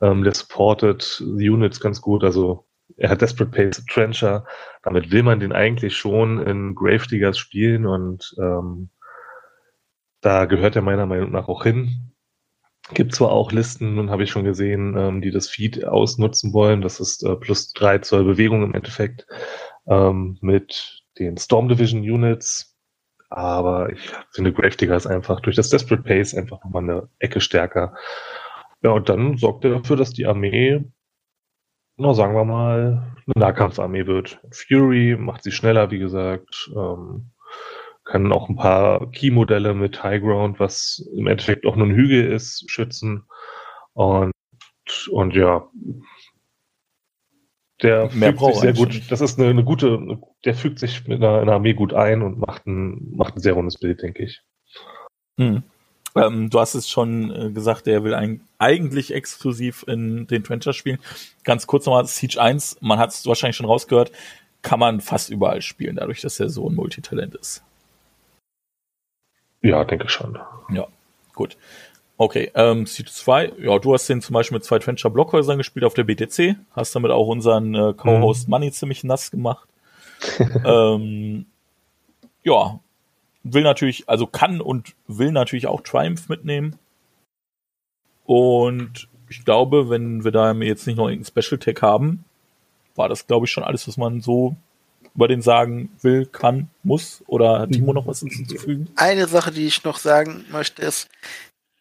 [0.00, 4.44] Ähm, der supportet die Units ganz gut, also er hat Desperate Pace Trencher.
[4.82, 8.90] Damit will man den eigentlich schon in Gravediggers spielen und ähm,
[10.20, 12.12] da gehört er meiner Meinung nach auch hin.
[12.94, 16.80] Gibt zwar auch Listen, nun habe ich schon gesehen, ähm, die das Feed ausnutzen wollen.
[16.80, 19.26] Das ist äh, plus drei Zoll Bewegung im Endeffekt
[19.86, 22.76] ähm, mit den Storm Division Units.
[23.30, 27.94] Aber ich finde Gravedigger ist einfach durch das Desperate Pace einfach nochmal eine Ecke stärker.
[28.82, 30.84] Ja, und dann sorgt er dafür, dass die Armee
[31.96, 34.40] na, sagen wir mal, eine Nahkampfarmee wird.
[34.50, 36.70] Fury macht sie schneller, wie gesagt.
[36.74, 37.30] Ähm,
[38.04, 42.32] kann auch ein paar Key-Modelle mit High Ground, was im Endeffekt auch nur ein Hügel
[42.32, 43.24] ist, schützen.
[43.92, 44.32] Und,
[45.10, 45.68] und ja,
[47.82, 49.10] der Mehr fügt sich sehr gut.
[49.10, 52.38] Das ist eine, eine, gute, der fügt sich mit einer, einer Armee gut ein und
[52.38, 54.40] macht ein, macht ein sehr rundes Bild, denke ich.
[55.38, 55.62] Hm.
[56.14, 60.72] Ähm, du hast es schon äh, gesagt, der will ein, eigentlich exklusiv in den Trencher
[60.72, 60.98] spielen.
[61.44, 64.12] Ganz kurz nochmal, Siege 1, man hat es wahrscheinlich schon rausgehört,
[64.60, 67.62] kann man fast überall spielen, dadurch, dass er so ein Multitalent ist.
[69.62, 70.38] Ja, denke schon.
[70.70, 70.86] Ja,
[71.34, 71.56] gut.
[72.18, 75.84] Okay, ähm, Siege 2, ja, du hast den zum Beispiel mit zwei Trencher Blockhäusern gespielt
[75.84, 78.50] auf der BTC, hast damit auch unseren äh, Co-Host mhm.
[78.50, 79.66] Money ziemlich nass gemacht.
[80.64, 81.46] ähm,
[82.44, 82.78] ja,
[83.44, 86.78] will natürlich, also kann und will natürlich auch Triumph mitnehmen.
[88.24, 92.24] Und ich glaube, wenn wir da jetzt nicht noch irgendeinen Special Tag haben,
[92.94, 94.56] war das, glaube ich, schon alles, was man so
[95.14, 97.22] über den sagen will, kann, muss.
[97.26, 98.90] Oder hat Timo noch was hinzuzufügen?
[98.96, 101.08] Eine Sache, die ich noch sagen möchte, ist,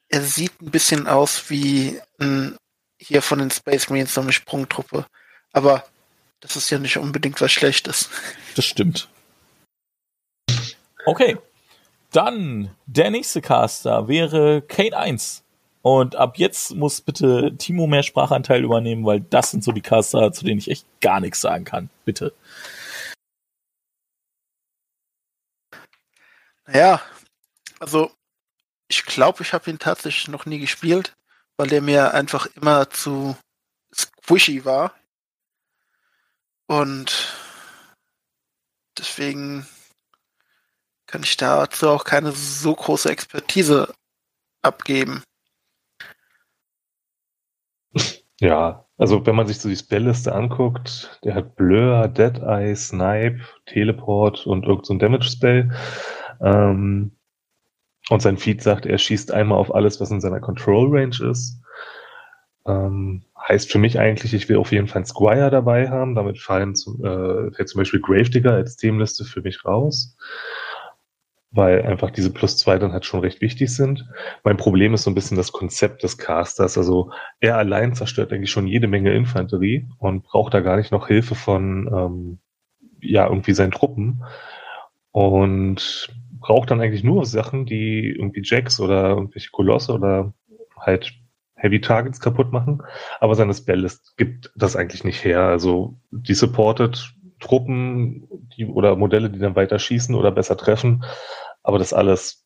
[0.09, 2.57] er sieht ein bisschen aus wie ein,
[2.99, 5.05] hier von den Space Marines so eine Sprungtruppe.
[5.53, 5.85] Aber
[6.41, 8.09] das ist ja nicht unbedingt was Schlechtes.
[8.55, 9.07] Das stimmt.
[11.05, 11.37] Okay.
[12.11, 15.43] Dann der nächste Caster wäre Kane 1.
[15.81, 20.31] Und ab jetzt muss bitte Timo mehr Sprachanteil übernehmen, weil das sind so die Caster,
[20.31, 21.89] zu denen ich echt gar nichts sagen kann.
[22.05, 22.33] Bitte.
[26.67, 27.01] Naja,
[27.79, 28.11] also
[28.87, 31.15] ich glaube, ich habe ihn tatsächlich noch nie gespielt,
[31.57, 33.35] weil der mir einfach immer zu
[33.93, 34.93] squishy war.
[36.67, 37.33] Und
[38.97, 39.65] deswegen
[41.11, 43.93] kann ich dazu auch keine so große Expertise
[44.61, 45.23] abgeben.
[48.39, 54.47] Ja, also wenn man sich so die Spellliste anguckt, der hat Blur, Deadeye, Snipe, Teleport
[54.47, 55.71] und irgendein so Damage-Spell.
[56.41, 57.11] Ähm,
[58.09, 61.61] und sein Feed sagt, er schießt einmal auf alles, was in seiner Control Range ist.
[62.65, 66.15] Ähm, heißt für mich eigentlich, ich will auf jeden Fall einen Squire dabei haben.
[66.15, 70.17] Damit fallen zum, äh, fällt zum Beispiel Gravedigger als Themenliste für mich raus
[71.51, 74.07] weil einfach diese plus zwei dann halt schon recht wichtig sind.
[74.43, 76.77] Mein Problem ist so ein bisschen das Konzept des Casters.
[76.77, 77.11] Also
[77.41, 81.35] er allein zerstört eigentlich schon jede Menge Infanterie und braucht da gar nicht noch Hilfe
[81.35, 82.39] von ähm,
[83.01, 84.23] ja irgendwie seinen Truppen
[85.11, 90.33] und braucht dann eigentlich nur Sachen, die irgendwie Jacks oder irgendwelche Kolosse oder
[90.77, 91.13] halt
[91.55, 92.81] Heavy Targets kaputt machen.
[93.19, 95.41] Aber seine Spelllist gibt das eigentlich nicht her.
[95.41, 101.03] Also die supported Truppen die, oder Modelle, die dann weiter schießen oder besser treffen.
[101.63, 102.45] Aber das alles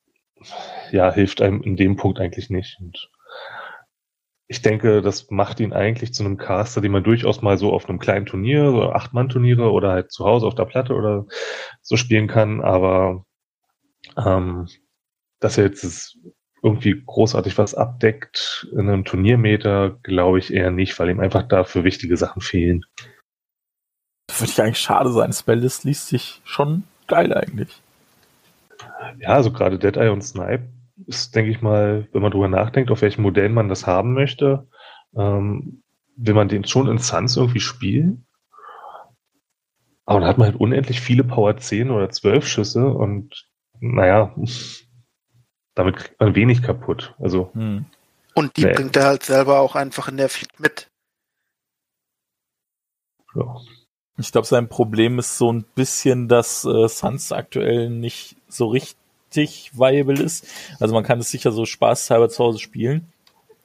[0.91, 2.77] ja, hilft einem in dem Punkt eigentlich nicht.
[2.79, 3.09] Und
[4.47, 7.89] ich denke, das macht ihn eigentlich zu einem Caster, den man durchaus mal so auf
[7.89, 11.25] einem kleinen Turnier, so Acht-Mann-Turniere oder halt zu Hause auf der Platte oder
[11.81, 12.61] so spielen kann.
[12.61, 13.25] Aber
[14.17, 14.67] ähm,
[15.39, 16.17] dass er jetzt
[16.63, 21.83] irgendwie großartig was abdeckt in einem Turniermeter, glaube ich eher nicht, weil ihm einfach dafür
[21.83, 22.85] wichtige Sachen fehlen.
[24.37, 25.31] Würde ich eigentlich schade sein.
[25.31, 27.81] Spelllist liest sich schon geil eigentlich.
[29.19, 30.69] Ja, also gerade Dead Eye und Snipe
[31.07, 34.67] ist, denke ich mal, wenn man drüber nachdenkt, auf welchem Modell man das haben möchte,
[35.15, 35.83] ähm,
[36.15, 38.25] will man den schon in Suns irgendwie spielen.
[40.05, 43.47] Aber dann hat man halt unendlich viele Power 10 oder 12 Schüsse und
[43.79, 44.33] naja,
[45.75, 47.15] damit kriegt man wenig kaputt.
[47.19, 47.51] Also.
[47.53, 47.85] Hm.
[48.33, 48.73] Und die nee.
[48.73, 50.89] bringt er halt selber auch einfach in der Feed mit.
[53.33, 53.55] Ja.
[54.17, 59.71] Ich glaube, sein Problem ist so ein bisschen, dass äh, Suns aktuell nicht so richtig
[59.73, 60.47] viable ist.
[60.79, 63.11] Also man kann es sicher so spaßhalber zu Hause spielen.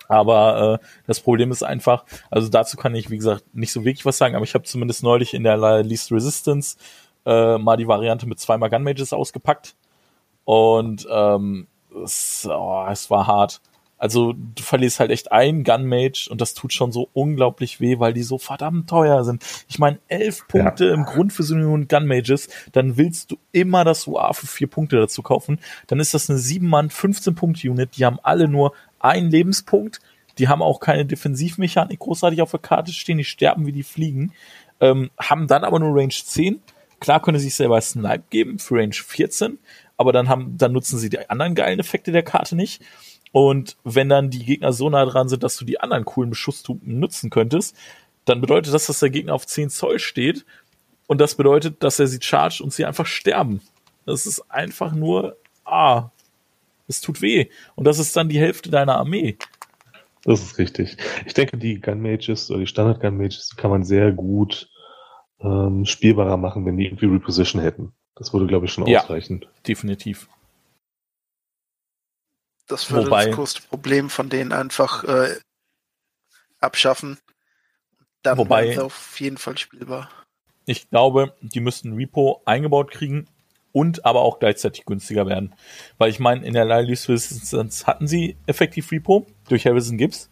[0.09, 4.05] Aber äh, das Problem ist einfach, also dazu kann ich, wie gesagt, nicht so wirklich
[4.05, 6.77] was sagen, aber ich habe zumindest neulich in der Least Resistance
[7.25, 9.77] äh, mal die Variante mit zweimal Gun Mages ausgepackt.
[10.45, 11.69] Und ähm,
[12.03, 13.61] es, oh, es war hart.
[14.01, 18.15] Also du verlierst halt echt einen Gunmage und das tut schon so unglaublich weh, weil
[18.15, 19.45] die so verdammt teuer sind.
[19.69, 20.95] Ich meine, elf Punkte ja.
[20.95, 24.97] im Grund für so einen Gunmages, dann willst du immer das UA für vier Punkte
[24.97, 25.61] dazu kaufen.
[25.87, 30.01] Dann ist das eine 7-Mann, 15-Punkt-Unit, die haben alle nur einen Lebenspunkt,
[30.39, 34.33] die haben auch keine Defensivmechanik großartig auf der Karte stehen, die sterben wie die Fliegen,
[34.81, 36.59] ähm, haben dann aber nur Range 10.
[37.01, 39.59] Klar können sie sich selber Snipe geben für Range 14,
[39.99, 42.83] aber dann haben, dann nutzen sie die anderen geilen Effekte der Karte nicht.
[43.33, 46.99] Und wenn dann die Gegner so nah dran sind, dass du die anderen coolen Beschusstypen
[46.99, 47.77] nutzen könntest,
[48.25, 50.45] dann bedeutet das, dass der Gegner auf 10 Zoll steht.
[51.07, 53.61] Und das bedeutet, dass er sie chargt und sie einfach sterben.
[54.07, 56.11] Das ist einfach nur, ah,
[56.89, 57.49] es tut weh.
[57.77, 59.37] Und das ist dann die Hälfte deiner Armee.
[60.25, 60.97] Das ist richtig.
[61.27, 64.69] Ich denke, die Gun Mages oder die Standard Gun Mages kann man sehr gut
[65.41, 67.93] ähm, spielbarer machen, wenn die irgendwie Reposition hätten.
[68.17, 69.47] Das würde, glaube ich, schon ja, ausreichen.
[69.67, 70.29] Definitiv.
[72.71, 75.37] Das würde Wobei, das größte Problem von denen einfach äh,
[76.61, 77.19] abschaffen.
[78.23, 80.11] Dann Wobei, wäre auf jeden Fall spielbar.
[80.67, 83.27] Ich glaube, die müssten Repo eingebaut kriegen,
[83.73, 85.55] und aber auch gleichzeitig günstiger werden.
[85.99, 90.29] Weil ich meine, in der Resistance hatten sie effektiv Repo durch Harrison Gibbs.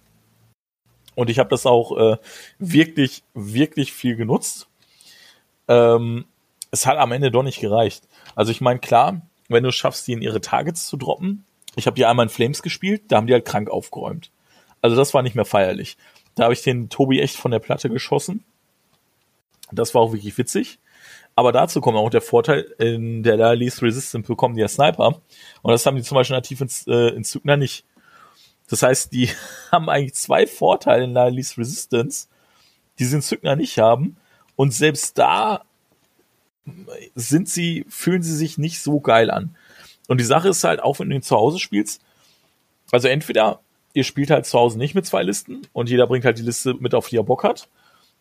[1.14, 2.16] Und ich habe das auch äh,
[2.58, 4.68] wirklich, wirklich viel genutzt.
[5.66, 6.26] Ähm,
[6.70, 8.06] es hat am Ende doch nicht gereicht.
[8.34, 11.44] Also ich meine, klar, wenn du schaffst, die in ihre Targets zu droppen.
[11.78, 14.32] Ich habe die einmal in Flames gespielt, da haben die halt krank aufgeräumt.
[14.82, 15.96] Also das war nicht mehr feierlich.
[16.34, 18.44] Da habe ich den Tobi echt von der Platte geschossen.
[19.70, 20.78] Das war auch wirklich witzig.
[21.36, 25.20] Aber dazu kommt auch der Vorteil, in der Least Resistance bekommen die ja Sniper.
[25.62, 27.84] Und das haben die zum Beispiel nativ in, äh, in Zugner nicht.
[28.68, 29.30] Das heißt, die
[29.72, 32.26] haben eigentlich zwei Vorteile in der Least Resistance,
[32.98, 34.16] die sie in Zugner nicht haben.
[34.56, 35.64] Und selbst da
[37.14, 39.56] sind sie, fühlen sie sich nicht so geil an.
[40.08, 42.02] Und die Sache ist halt, auch wenn du ihn zu Hause spielst,
[42.90, 43.60] also entweder
[43.92, 46.74] ihr spielt halt zu Hause nicht mit zwei Listen und jeder bringt halt die Liste
[46.74, 47.68] mit, auf die er Bock hat.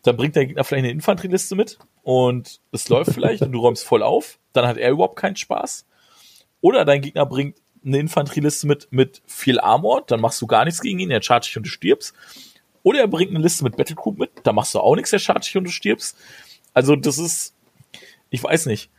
[0.02, 3.84] Dann bringt der Gegner vielleicht eine Infanterieliste mit und es läuft vielleicht und du räumst
[3.84, 4.38] voll auf.
[4.52, 5.86] Dann hat er überhaupt keinen Spaß.
[6.60, 10.80] Oder dein Gegner bringt eine Infanterieliste mit, mit viel Armor, dann machst du gar nichts
[10.80, 12.14] gegen ihn, er chargt dich und du stirbst.
[12.82, 15.46] Oder er bringt eine Liste mit Battlecube mit, da machst du auch nichts, er chargt
[15.46, 16.16] dich und du stirbst.
[16.74, 17.54] Also das ist,
[18.30, 18.90] ich weiß nicht.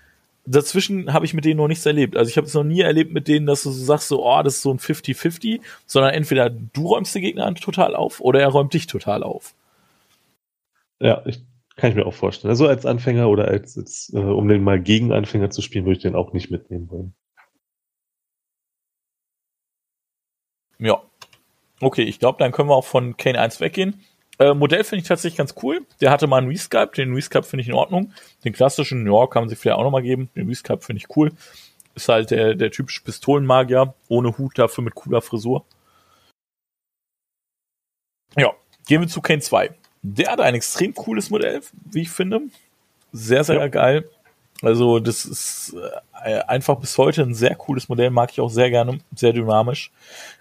[0.51, 2.17] Dazwischen habe ich mit denen noch nichts erlebt.
[2.17, 4.41] Also ich habe es noch nie erlebt mit denen, dass du so sagst, so, oh,
[4.41, 8.47] das ist so ein 50-50, sondern entweder du räumst den Gegner total auf oder er
[8.47, 9.53] räumt dich total auf.
[10.99, 11.41] Ja, ich,
[11.75, 12.49] kann ich mir auch vorstellen.
[12.49, 15.97] Also als Anfänger oder als, als äh, um den mal gegen Anfänger zu spielen, würde
[15.97, 17.13] ich den auch nicht mitnehmen wollen.
[20.79, 21.01] Ja.
[21.79, 24.03] Okay, ich glaube, dann können wir auch von Kane 1 weggehen.
[24.39, 25.85] Äh, Modell finde ich tatsächlich ganz cool.
[25.99, 26.97] Der hatte mal einen Resculpt.
[26.97, 28.13] Den Resculpt finde ich in Ordnung.
[28.45, 30.29] Den klassischen, ja, kann man sich vielleicht auch nochmal geben.
[30.35, 31.33] Den Resculpt finde ich cool.
[31.93, 33.93] Ist halt der, der typische Pistolenmagier.
[34.07, 35.65] Ohne Hut, dafür mit cooler Frisur.
[38.37, 38.53] Ja,
[38.87, 39.71] gehen wir zu Kane 2.
[40.01, 42.41] Der hat ein extrem cooles Modell, wie ich finde.
[43.11, 43.67] Sehr, sehr ja.
[43.67, 44.09] geil.
[44.61, 45.75] Also, das ist
[46.23, 49.91] äh, einfach bis heute ein sehr cooles Modell, mag ich auch sehr gerne, sehr dynamisch.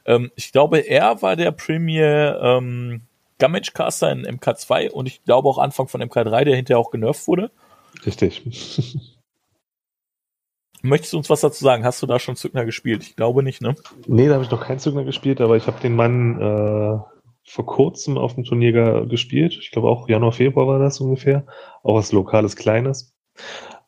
[0.05, 3.03] Ähm, ich glaube, er war der Premier ähm,
[3.39, 7.27] Damage Caster in MK2 und ich glaube auch Anfang von MK3, der hinterher auch genervt
[7.27, 7.51] wurde.
[8.05, 8.43] Richtig.
[10.83, 11.85] Möchtest du uns was dazu sagen?
[11.85, 13.03] Hast du da schon Zügner gespielt?
[13.03, 13.75] Ich glaube nicht, ne?
[14.07, 16.99] Nee, da habe ich noch keinen Zügner gespielt, aber ich habe den Mann äh,
[17.45, 19.59] vor kurzem auf dem Turnier gespielt.
[19.61, 21.47] Ich glaube auch Januar, Februar war das ungefähr.
[21.83, 23.17] Auch was Lokales, Kleines.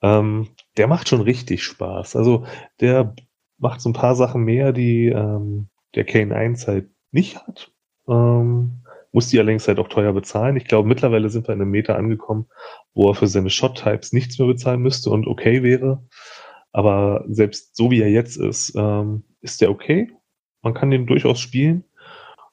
[0.02, 2.16] Ähm, der macht schon richtig Spaß.
[2.16, 2.44] Also
[2.80, 3.14] der
[3.58, 7.70] macht so ein paar Sachen mehr, die ähm, der Kane 1 halt nicht hat.
[8.08, 8.82] Ähm,
[9.12, 10.57] muss die allerdings halt auch teuer bezahlen.
[10.57, 12.46] Ich glaube, mittlerweile sind wir in einem Meter angekommen,
[12.94, 16.05] wo er für seine Shot-Types nichts mehr bezahlen müsste und okay wäre.
[16.73, 20.12] Aber selbst so wie er jetzt ist, ähm, ist der okay.
[20.62, 21.85] Man kann den durchaus spielen.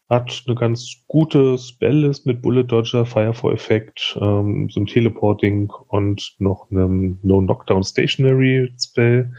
[0.10, 6.72] Hat eine ganz gute Spelllist mit Bullet Dodger, Firefall-Effekt, ähm, so ein Teleporting und noch
[6.72, 9.34] einem No Knockdown Stationary Spell.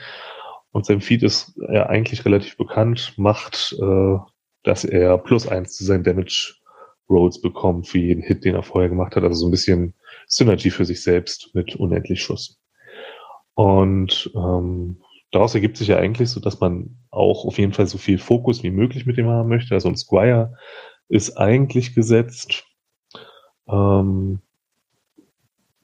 [0.71, 4.19] Und sein Feed ist ja eigentlich relativ bekannt, macht, äh,
[4.63, 6.59] dass er plus eins zu seinen Damage
[7.09, 9.23] Rolls bekommt für jeden Hit, den er vorher gemacht hat.
[9.23, 9.95] Also so ein bisschen
[10.27, 12.61] Synergy für sich selbst mit unendlich Schuss.
[13.55, 15.01] Und ähm,
[15.33, 18.63] daraus ergibt sich ja eigentlich so, dass man auch auf jeden Fall so viel Fokus
[18.63, 19.75] wie möglich mit dem haben möchte.
[19.75, 20.55] Also ein Squire
[21.09, 22.65] ist eigentlich gesetzt
[23.69, 24.41] ähm,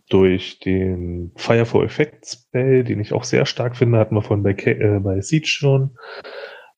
[0.08, 4.42] durch den Fire for Effect Spell, den ich auch sehr stark finde, hatten wir von
[4.42, 5.96] bei, äh, bei Siege schon.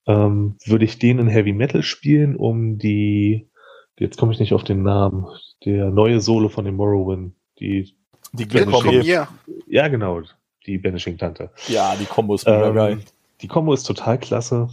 [0.06, 3.50] Ähm, würde ich den in Heavy Metal spielen, um die
[3.98, 5.26] Jetzt komme ich nicht auf den Namen.
[5.64, 7.34] Der neue Solo von dem Morrowind.
[7.58, 7.96] Die,
[8.32, 9.02] die Banishing.
[9.66, 10.22] Ja, genau.
[10.66, 11.50] Die Banishing Tante.
[11.68, 12.98] Ja, die Kombo ist mega ähm, geil.
[13.40, 14.68] Die Kombo ist total klasse.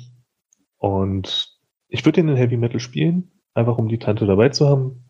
[0.78, 1.58] Und
[1.88, 5.06] ich würde den in Heavy Metal spielen, einfach um die Tante dabei zu haben.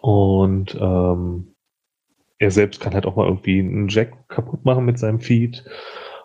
[0.00, 1.54] Und ähm,
[2.38, 5.64] er selbst kann halt auch mal irgendwie einen Jack kaputt machen mit seinem Feed.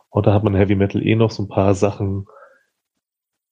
[0.09, 2.27] Und da hat man Heavy Metal eh noch so ein paar Sachen,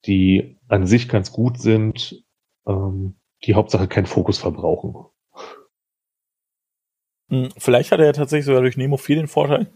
[0.05, 2.23] die an sich ganz gut sind,
[2.67, 5.05] ähm, die Hauptsache keinen Fokus verbrauchen.
[7.29, 9.67] Hm, vielleicht hat er ja tatsächlich sogar durch Nemo 4 den Vorteil,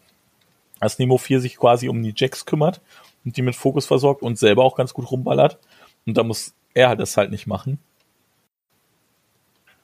[0.80, 2.82] dass Nemo 4 sich quasi um die Jacks kümmert
[3.24, 5.60] und die mit Fokus versorgt und selber auch ganz gut rumballert.
[6.06, 7.80] Und da muss er halt das halt nicht machen.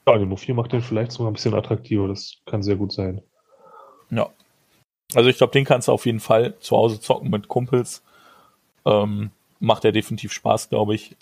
[0.06, 2.08] Ja, Nemo 4 macht den vielleicht sogar ein bisschen attraktiver.
[2.08, 3.22] Das kann sehr gut sein.
[4.10, 4.28] Ja.
[5.14, 8.02] Also ich glaube, den kannst du auf jeden Fall zu Hause zocken mit Kumpels.
[8.84, 11.16] Ähm, macht er definitiv Spaß, glaube ich.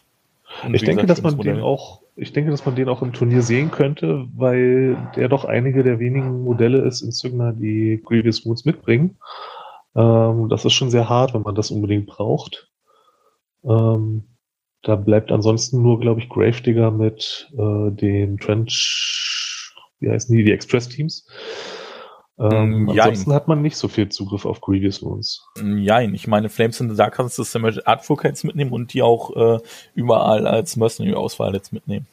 [0.65, 3.43] Und ich denke, dass man den auch, ich denke, dass man den auch im Turnier
[3.43, 8.65] sehen könnte, weil der doch einige der wenigen Modelle ist in Zügner, die Grievous Moods
[8.65, 9.19] mitbringen.
[9.95, 12.69] Ähm, das ist schon sehr hart, wenn man das unbedingt braucht.
[13.65, 14.25] Ähm,
[14.83, 20.53] da bleibt ansonsten nur, glaube ich, Gravedigger mit äh, den Trench, wie heißen die, die
[20.53, 21.27] Express-Teams.
[22.41, 23.01] Ähm, jein.
[23.01, 25.47] ansonsten hat man nicht so viel Zugriff auf Grievous Wounds.
[25.61, 29.37] Nein, ich meine, Flames in the Dark kannst du Samaritan Advocates mitnehmen und die auch
[29.37, 29.59] äh,
[29.95, 32.07] überall als Mercenary-Auswahl jetzt mitnehmen.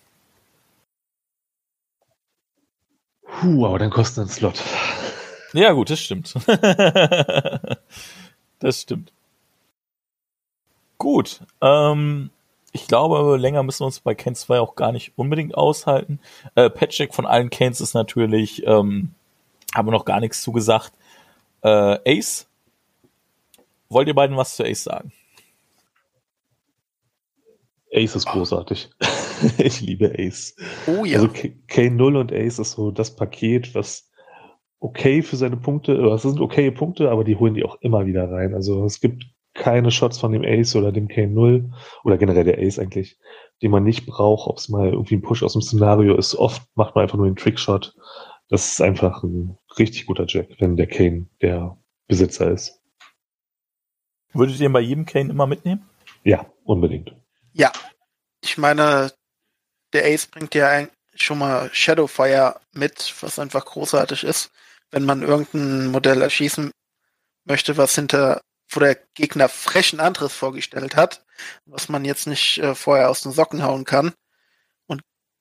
[3.40, 4.62] Puh, aber dann kostet ein Slot.
[5.54, 6.34] Ja, gut, das stimmt.
[8.60, 9.14] das stimmt.
[10.98, 12.32] Gut, ähm,
[12.74, 16.20] ich glaube, länger müssen wir uns bei Kane 2 auch gar nicht unbedingt aushalten.
[16.56, 19.14] Äh, Patchcheck von allen Canes ist natürlich, ähm,
[19.76, 20.94] haben wir noch gar nichts zugesagt.
[21.62, 22.48] Äh, Ace,
[23.90, 25.12] wollt ihr beiden was zu Ace sagen?
[27.94, 28.90] Ace ist großartig.
[29.58, 30.56] ich liebe Ace.
[30.88, 31.18] Oh ja.
[31.18, 34.12] Also K- K0 und Ace ist so das Paket, was
[34.80, 38.06] okay für seine Punkte, oder es sind okay Punkte, aber die holen die auch immer
[38.06, 38.54] wieder rein.
[38.54, 41.72] Also es gibt keine Shots von dem Ace oder dem K0
[42.04, 43.18] oder generell der Ace eigentlich,
[43.62, 46.36] die man nicht braucht, ob es mal irgendwie ein Push aus dem Szenario ist.
[46.36, 47.96] Oft macht man einfach nur den Trickshot.
[48.50, 51.78] Das ist einfach ein richtig guter Jack, wenn der Kane der
[52.08, 52.80] Besitzer ist.
[54.34, 55.90] Würdet ihr ihn bei jedem Kane immer mitnehmen?
[56.24, 57.14] Ja, unbedingt.
[57.54, 57.72] Ja.
[58.42, 59.12] Ich meine,
[59.94, 64.52] der Ace bringt ja schon mal Shadowfire mit, was einfach großartig ist,
[64.92, 66.72] wenn man irgendein Modell erschießen
[67.46, 71.26] möchte, was hinter, wo der Gegner frechen anderes vorgestellt hat,
[71.66, 74.14] was man jetzt nicht äh, vorher aus den Socken hauen kann.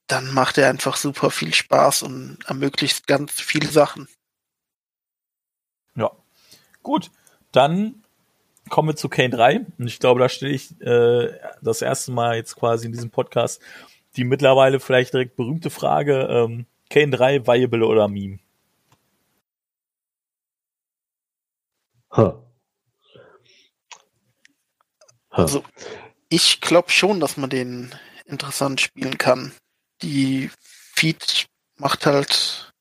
[0.07, 4.09] Dann macht er einfach super viel Spaß und ermöglicht ganz viele Sachen.
[5.95, 6.11] Ja.
[6.83, 7.11] Gut,
[7.53, 8.05] dann
[8.69, 9.67] kommen wir zu Kane 3.
[9.79, 13.61] Und ich glaube, da stelle ich äh, das erste Mal jetzt quasi in diesem Podcast
[14.17, 18.39] die mittlerweile vielleicht direkt berühmte Frage, ähm, Kane 3, Viable oder Meme?
[22.17, 22.33] Huh.
[25.31, 25.43] Huh.
[25.43, 25.65] Also,
[26.29, 27.95] ich glaube schon, dass man den
[28.25, 29.53] interessant spielen kann.
[30.03, 32.73] Die Feed macht halt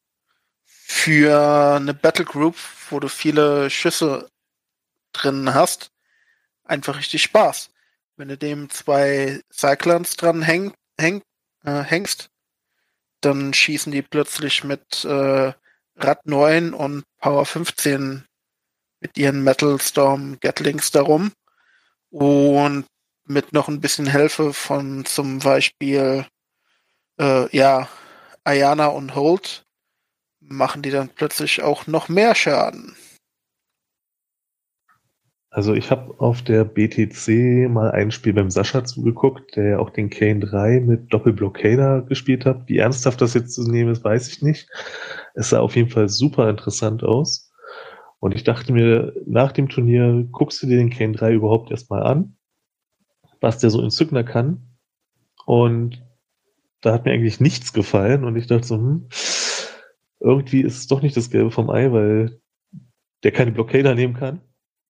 [0.63, 2.55] für eine Battle Group,
[2.89, 4.30] wo du viele Schüsse
[5.13, 5.91] drin hast,
[6.63, 7.70] einfach richtig Spaß.
[8.18, 11.22] Wenn du dem zwei Cyclones dran häng, häng,
[11.63, 12.30] äh, hängst,
[13.22, 15.53] dann schießen die plötzlich mit äh,
[15.97, 18.26] Rad 9 und Power 15
[18.99, 21.32] mit ihren Metal Storm Gatlings darum.
[22.09, 22.86] Und
[23.26, 26.26] mit noch ein bisschen Hilfe von zum Beispiel
[27.20, 27.88] äh, ja
[28.43, 29.66] Ayana und Holt
[30.39, 32.95] machen die dann plötzlich auch noch mehr Schaden.
[35.55, 39.89] Also ich habe auf der BTC mal ein Spiel beim Sascha zugeguckt, der ja auch
[39.89, 42.68] den Kane 3 mit Doppelblockader gespielt hat.
[42.68, 44.70] Wie ernsthaft das jetzt zu nehmen ist, weiß ich nicht.
[45.34, 47.53] Es sah auf jeden Fall super interessant aus.
[48.20, 52.03] Und ich dachte mir, nach dem Turnier guckst du dir den Kane 3 überhaupt erstmal
[52.03, 52.36] an,
[53.39, 54.76] was der so in Zückner kann.
[55.45, 56.03] Und
[56.86, 58.24] da hat mir eigentlich nichts gefallen.
[58.24, 59.10] Und ich dachte so, hm,
[60.20, 62.40] irgendwie ist es doch nicht das Gelbe vom Ei, weil
[63.24, 64.42] der keine Blockader nehmen kann.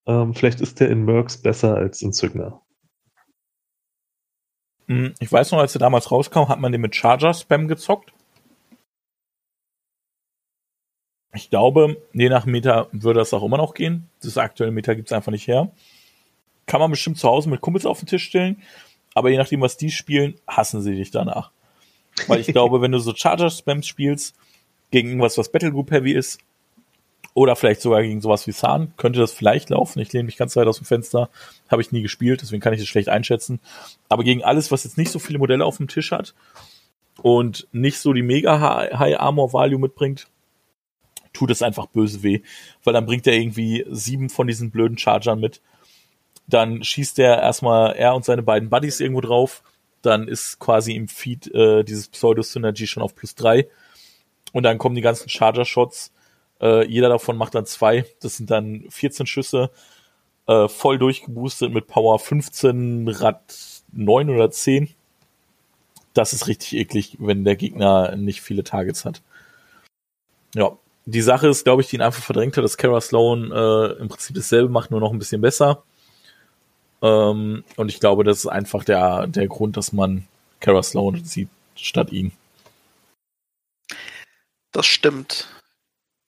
[0.06, 2.62] Ähm, vielleicht ist der in Mercs besser als in Zügner.
[4.88, 8.12] Hm, Ich weiß noch, als er damals rauskam, hat man den mit Charger-Spam gezockt.
[11.34, 14.10] Ich glaube, je nach Meta würde das auch immer noch gehen.
[14.22, 15.72] Das aktuelle Meta gibt es einfach nicht her.
[16.66, 18.62] Kann man bestimmt zu Hause mit Kumpels auf den Tisch stellen,
[19.14, 21.52] aber je nachdem, was die spielen, hassen sie dich danach.
[22.28, 24.36] Weil ich glaube, wenn du so Charger-Spams spielst,
[24.91, 26.39] gegen irgendwas, was Battlegroup Heavy ist,
[27.36, 29.99] oder vielleicht sogar gegen sowas wie Zahn, könnte das vielleicht laufen.
[29.99, 31.30] Ich lehne mich ganz weit aus dem Fenster.
[31.70, 33.59] Habe ich nie gespielt, deswegen kann ich das schlecht einschätzen.
[34.07, 36.34] Aber gegen alles, was jetzt nicht so viele Modelle auf dem Tisch hat
[37.22, 38.59] und nicht so die mega
[38.97, 40.28] High Armor Value mitbringt,
[41.34, 42.41] tut es einfach böse weh.
[42.86, 45.61] Weil dann bringt er irgendwie sieben von diesen blöden Chargern mit.
[46.47, 49.61] Dann schießt er erstmal er und seine beiden Buddies irgendwo drauf.
[50.06, 53.68] Dann ist quasi im Feed äh, dieses Pseudo-Synergy schon auf plus drei.
[54.53, 56.12] Und dann kommen die ganzen Charger-Shots.
[56.62, 58.06] Äh, jeder davon macht dann zwei.
[58.22, 59.72] Das sind dann 14 Schüsse.
[60.47, 63.41] Äh, voll durchgeboostet mit Power 15, Rad
[63.91, 64.89] 9 oder 10.
[66.14, 69.22] Das ist richtig eklig, wenn der Gegner nicht viele Targets hat.
[70.53, 74.01] Ja, die Sache ist, glaube ich, die ihn einfach verdrängt hat, dass Kara Sloan äh,
[74.01, 75.84] im Prinzip dasselbe macht, nur noch ein bisschen besser.
[77.02, 80.28] Ähm, und ich glaube, das ist einfach der, der Grund, dass man
[80.60, 82.32] Kara Sloan sieht statt ihn.
[84.72, 85.48] Das stimmt.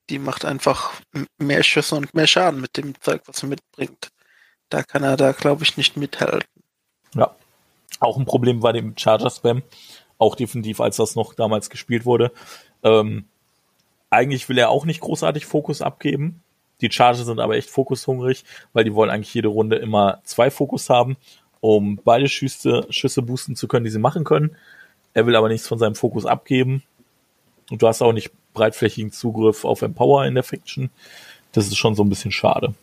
[0.09, 0.93] Die macht einfach
[1.37, 4.09] mehr Schüsse und mehr Schaden mit dem Zeug, was sie mitbringt.
[4.69, 6.47] Da kann er da, glaube ich, nicht mithalten.
[7.13, 7.35] Ja.
[7.99, 9.63] Auch ein Problem war dem Charger-Spam.
[10.17, 12.31] Auch definitiv, als das noch damals gespielt wurde.
[12.83, 13.25] Ähm,
[14.09, 16.41] eigentlich will er auch nicht großartig Fokus abgeben.
[16.81, 20.89] Die Charger sind aber echt fokushungrig, weil die wollen eigentlich jede Runde immer zwei Fokus
[20.89, 21.17] haben,
[21.59, 24.55] um beide Schüsse, Schüsse boosten zu können, die sie machen können.
[25.13, 26.83] Er will aber nichts von seinem Fokus abgeben.
[27.69, 30.89] Und du hast auch nicht breitflächigen Zugriff auf Empower in der Faction.
[31.51, 32.73] Das ist schon so ein bisschen schade.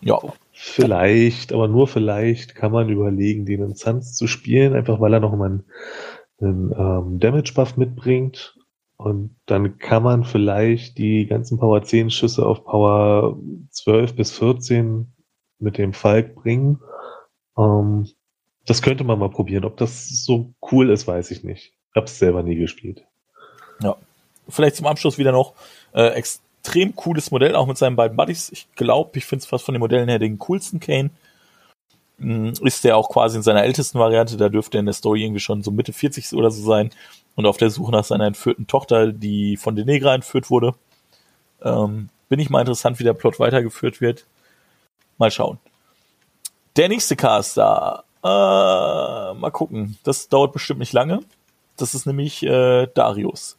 [0.00, 0.18] Ja.
[0.52, 5.20] Vielleicht, aber nur vielleicht kann man überlegen, den in Suns zu spielen, einfach weil er
[5.20, 5.64] noch mal einen,
[6.40, 8.57] einen ähm, Damage-Buff mitbringt.
[8.98, 13.38] Und dann kann man vielleicht die ganzen Power 10 Schüsse auf Power
[13.70, 15.06] 12 bis 14
[15.60, 16.80] mit dem Falk bringen.
[17.56, 18.08] Ähm,
[18.66, 19.64] das könnte man mal probieren.
[19.64, 21.72] Ob das so cool ist, weiß ich nicht.
[21.94, 23.04] Hab's selber nie gespielt.
[23.80, 23.96] Ja.
[24.48, 25.54] Vielleicht zum Abschluss wieder noch
[25.92, 28.50] äh, extrem cooles Modell, auch mit seinen beiden Buddies.
[28.50, 31.10] Ich glaube, ich finde es fast von den Modellen her den coolsten Kane.
[32.18, 35.22] Hm, ist der auch quasi in seiner ältesten Variante, da dürfte er in der Story
[35.22, 36.90] irgendwie schon so Mitte 40 oder so sein
[37.38, 40.74] und auf der Suche nach seiner entführten Tochter, die von den Negra entführt wurde.
[41.62, 44.26] Ähm, bin ich mal interessant, wie der Plot weitergeführt wird.
[45.18, 45.60] Mal schauen.
[46.76, 48.02] Der nächste Caster.
[48.24, 49.96] Äh, mal gucken.
[50.02, 51.20] Das dauert bestimmt nicht lange.
[51.76, 53.56] Das ist nämlich äh, Darius.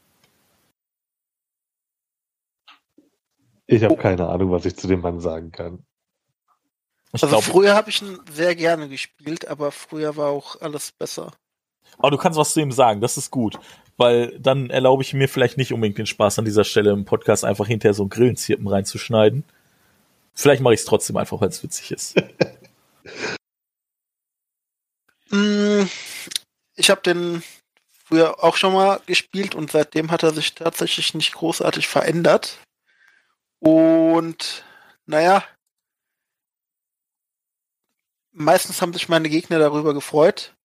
[3.66, 5.86] Ich habe keine Ahnung, was ich zu dem Mann sagen kann.
[7.14, 10.92] Ich also glaub, früher habe ich ihn sehr gerne gespielt, aber früher war auch alles
[10.92, 11.32] besser.
[11.98, 13.60] Aber du kannst was zu ihm sagen, das ist gut.
[13.98, 17.44] Weil dann erlaube ich mir vielleicht nicht unbedingt den Spaß an dieser Stelle im Podcast
[17.44, 19.44] einfach hinterher so einen Grillenzirpen reinzuschneiden.
[20.34, 22.16] Vielleicht mache ich es trotzdem einfach, weil es witzig ist.
[25.32, 25.84] Mm,
[26.76, 27.44] ich habe den
[28.06, 32.58] früher auch schon mal gespielt und seitdem hat er sich tatsächlich nicht großartig verändert.
[33.60, 34.64] Und
[35.06, 35.44] naja,
[38.32, 40.56] meistens haben sich meine Gegner darüber gefreut,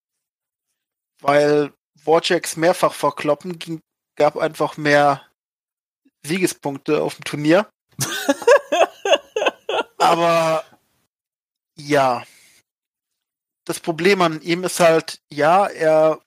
[1.24, 1.72] weil
[2.04, 3.80] Warjacks mehrfach verkloppen ging,
[4.14, 5.22] gab einfach mehr
[6.22, 7.66] Siegespunkte auf dem Turnier.
[9.98, 10.64] Aber
[11.76, 12.24] ja,
[13.64, 16.20] das Problem an ihm ist halt, ja, er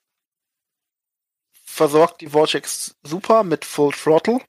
[1.63, 4.41] versorgt die Warjacks super mit Full Throttle.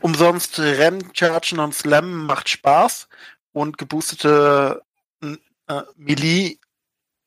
[0.00, 3.08] Umsonst Rennen, Chargen und Slam macht Spaß
[3.52, 4.82] und geboostete
[5.22, 6.58] äh, Melee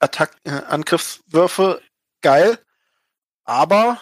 [0.02, 1.82] Attack äh, Angriffswürfe
[2.22, 2.60] geil,
[3.44, 4.00] aber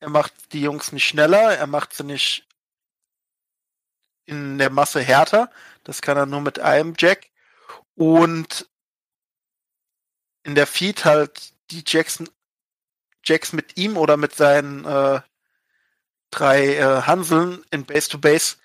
[0.00, 2.46] er macht die Jungs nicht schneller, er macht sie nicht
[4.26, 5.50] in der Masse härter.
[5.84, 7.30] Das kann er nur mit einem Jack.
[7.94, 8.68] Und
[10.42, 12.28] in der Feed halt die Jackson
[13.24, 15.20] Jacks mit ihm oder mit seinen äh,
[16.30, 18.56] drei äh, Hanseln in Base to Base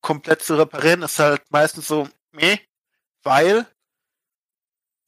[0.00, 2.58] komplett zu reparieren, ist halt meistens so, meh,
[3.22, 3.66] weil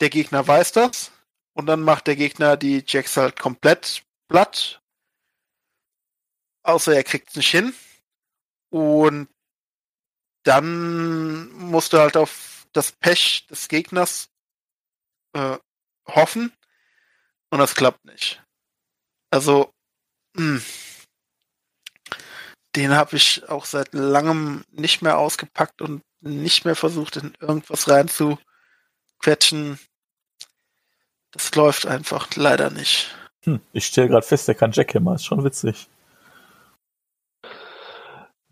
[0.01, 1.12] der Gegner weiß das
[1.55, 4.80] und dann macht der Gegner die Jacks halt komplett platt.
[6.62, 7.74] Außer er kriegt es nicht hin.
[8.70, 9.28] Und
[10.44, 14.30] dann musst du halt auf das Pech des Gegners
[15.32, 15.59] äh,
[16.07, 16.53] hoffen
[17.51, 18.42] und das klappt nicht.
[19.30, 19.72] Also,
[20.34, 20.64] mh, hm,
[22.76, 27.88] den habe ich auch seit langem nicht mehr ausgepackt und nicht mehr versucht, in irgendwas
[27.88, 29.78] reinzuquetschen.
[31.33, 33.14] Das läuft einfach leider nicht.
[33.45, 35.89] Hm, ich stelle gerade fest, der kann Jackhammer, ist schon witzig.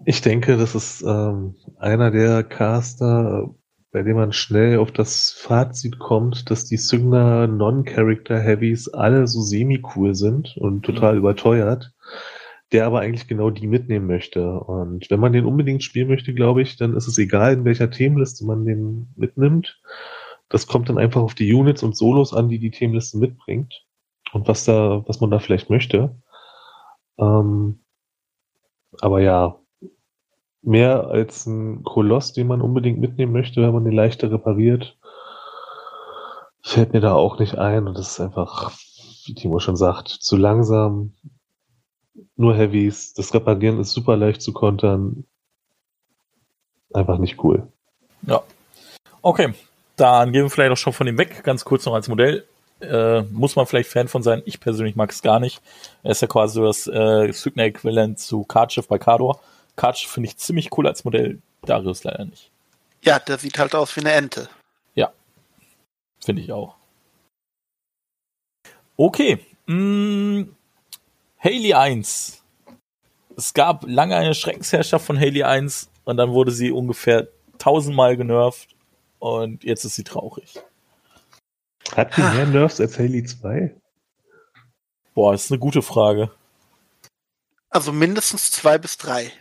[0.04, 3.54] Ich denke, das ist ähm, einer der Caster,
[3.90, 10.14] bei dem man schnell auf das Fazit kommt, dass die Signer Non-Character-Heavies alle so semi-cool
[10.14, 11.20] sind und total mhm.
[11.20, 11.92] überteuert
[12.72, 14.58] der aber eigentlich genau die mitnehmen möchte.
[14.60, 17.90] Und wenn man den unbedingt spielen möchte, glaube ich, dann ist es egal, in welcher
[17.90, 19.80] Themenliste man den mitnimmt.
[20.48, 23.84] Das kommt dann einfach auf die Units und Solos an, die die Themenliste mitbringt
[24.32, 26.20] und was da, was man da vielleicht möchte.
[27.18, 27.80] Ähm,
[29.00, 29.58] aber ja,
[30.62, 34.98] mehr als ein Koloss, den man unbedingt mitnehmen möchte, wenn man den leichter repariert,
[36.62, 37.86] fällt mir da auch nicht ein.
[37.86, 38.72] Und das ist einfach,
[39.26, 41.14] wie Timo schon sagt, zu langsam,
[42.36, 43.14] nur Heavies.
[43.14, 45.24] Das Reparieren ist super leicht zu kontern.
[46.92, 47.70] Einfach nicht cool.
[48.22, 48.42] Ja.
[49.22, 49.52] Okay,
[49.96, 51.42] dann gehen wir vielleicht auch schon von ihm weg.
[51.42, 52.46] Ganz kurz noch als Modell.
[52.80, 54.42] Äh, muss man vielleicht Fan von sein.
[54.44, 55.62] Ich persönlich mag es gar nicht.
[56.02, 59.40] Er ist ja quasi das äh, Sygna-Äquivalent zu Kardschiff bei Kardor.
[59.76, 61.38] Kardschiff finde ich ziemlich cool als Modell.
[61.62, 62.50] Darius leider nicht.
[63.02, 64.48] Ja, der sieht halt aus wie eine Ente.
[64.94, 65.10] Ja.
[66.22, 66.74] Finde ich auch.
[68.96, 69.38] Okay.
[69.66, 70.42] Mm,
[71.38, 72.42] Haley 1.
[73.36, 77.28] Es gab lange eine Schreckensherrschaft von Haley 1 und dann wurde sie ungefähr
[77.58, 78.75] tausendmal genervt
[79.18, 80.60] und jetzt ist sie traurig.
[81.94, 83.74] Hat die mehr Nerfs als Haley 2?
[85.14, 86.30] Boah, ist eine gute Frage.
[87.70, 89.32] Also mindestens zwei bis drei.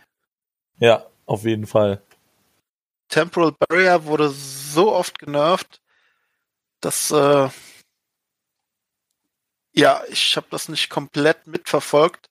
[0.78, 2.02] Ja, auf jeden Fall.
[3.08, 5.80] Temporal Barrier wurde so oft genervt,
[6.80, 7.48] dass äh,
[9.72, 12.26] Ja, ich habe das nicht komplett mitverfolgt,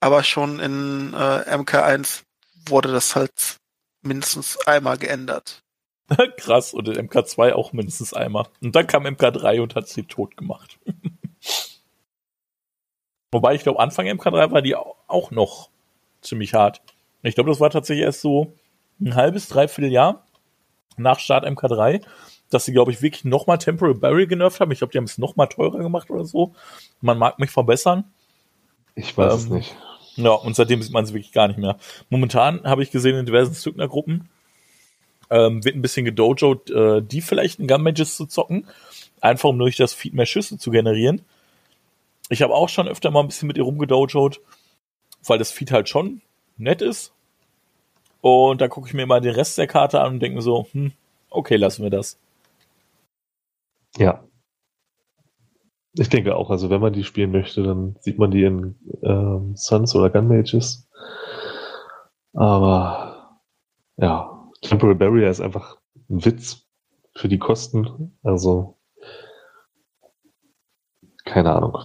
[0.00, 2.22] aber schon in äh, MK1
[2.68, 3.56] wurde das halt
[4.02, 5.62] mindestens einmal geändert.
[6.36, 8.46] Krass, und in MK2 auch mindestens einmal.
[8.62, 10.78] Und dann kam MK3 und hat sie tot gemacht.
[13.32, 15.70] Wobei ich glaube, Anfang MK3 war die auch noch
[16.22, 16.80] ziemlich hart.
[17.22, 18.54] Ich glaube, das war tatsächlich erst so
[19.00, 20.24] ein halbes, dreiviertel Jahr
[20.96, 22.02] nach Start MK3,
[22.50, 24.70] dass sie, glaube ich, wirklich nochmal Temporal Barrel genervt haben.
[24.70, 26.54] Ich glaube, die haben es nochmal teurer gemacht oder so.
[27.00, 28.04] Man mag mich verbessern.
[28.94, 29.76] Ich weiß ähm, es nicht.
[30.16, 31.76] Ja, und seitdem sieht man es wirklich gar nicht mehr.
[32.08, 34.30] Momentan habe ich gesehen in diversen Zückner-Gruppen,
[35.30, 38.66] ähm, wird ein bisschen gedojoed, äh, die vielleicht in Gun-Matches zu zocken.
[39.20, 41.24] Einfach um durch das Feed mehr Schüsse zu generieren.
[42.28, 44.40] Ich habe auch schon öfter mal ein bisschen mit ihr rumgedojoed,
[45.24, 46.20] weil das Feed halt schon
[46.56, 47.12] nett ist.
[48.20, 50.92] Und da gucke ich mir mal den Rest der Karte an und denke so, hm,
[51.30, 52.18] okay, lassen wir das.
[53.96, 54.24] Ja.
[55.98, 59.56] Ich denke auch, also wenn man die spielen möchte, dann sieht man die in ähm,
[59.56, 60.86] Suns oder Gun Mages.
[62.34, 63.38] Aber
[63.96, 64.35] ja,
[64.68, 65.76] Temporal Barrier ist einfach
[66.08, 66.66] ein Witz
[67.14, 68.16] für die Kosten.
[68.22, 68.76] Also
[71.24, 71.78] keine Ahnung.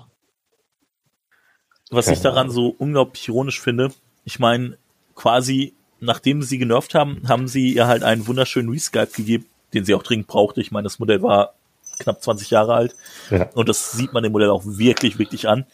[1.90, 2.54] Was keine ich daran Ahnung.
[2.54, 3.92] so unglaublich ironisch finde,
[4.24, 4.78] ich meine,
[5.16, 9.94] quasi nachdem sie genervt haben, haben sie ihr halt einen wunderschönen Reskype gegeben, den sie
[9.94, 10.62] auch dringend brauchte.
[10.62, 11.54] Ich meine, das Modell war
[12.00, 12.96] knapp 20 Jahre alt.
[13.30, 13.50] Ja.
[13.54, 15.66] Und das sieht man dem Modell auch wirklich, wirklich an.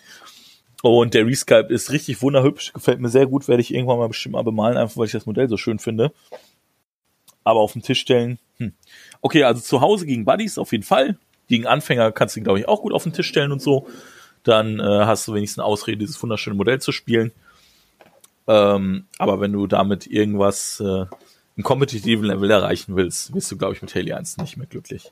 [0.83, 4.33] Und der Reskype ist richtig wunderhübsch, gefällt mir sehr gut, werde ich irgendwann mal bestimmt
[4.33, 6.11] mal bemalen, einfach weil ich das Modell so schön finde.
[7.47, 8.73] Aber auf den Tisch stellen, hm.
[9.21, 11.17] Okay, also zu Hause gegen Buddies auf jeden Fall.
[11.47, 13.87] Gegen Anfänger kannst du ihn, glaube ich, auch gut auf den Tisch stellen und so.
[14.43, 17.31] Dann äh, hast du wenigstens eine Ausrede, dieses wunderschöne Modell zu spielen.
[18.47, 21.05] Ähm, aber wenn du damit irgendwas äh,
[21.55, 25.11] im kompetitiven Level erreichen willst, wirst du, glaube ich, mit Haley 1 nicht mehr glücklich.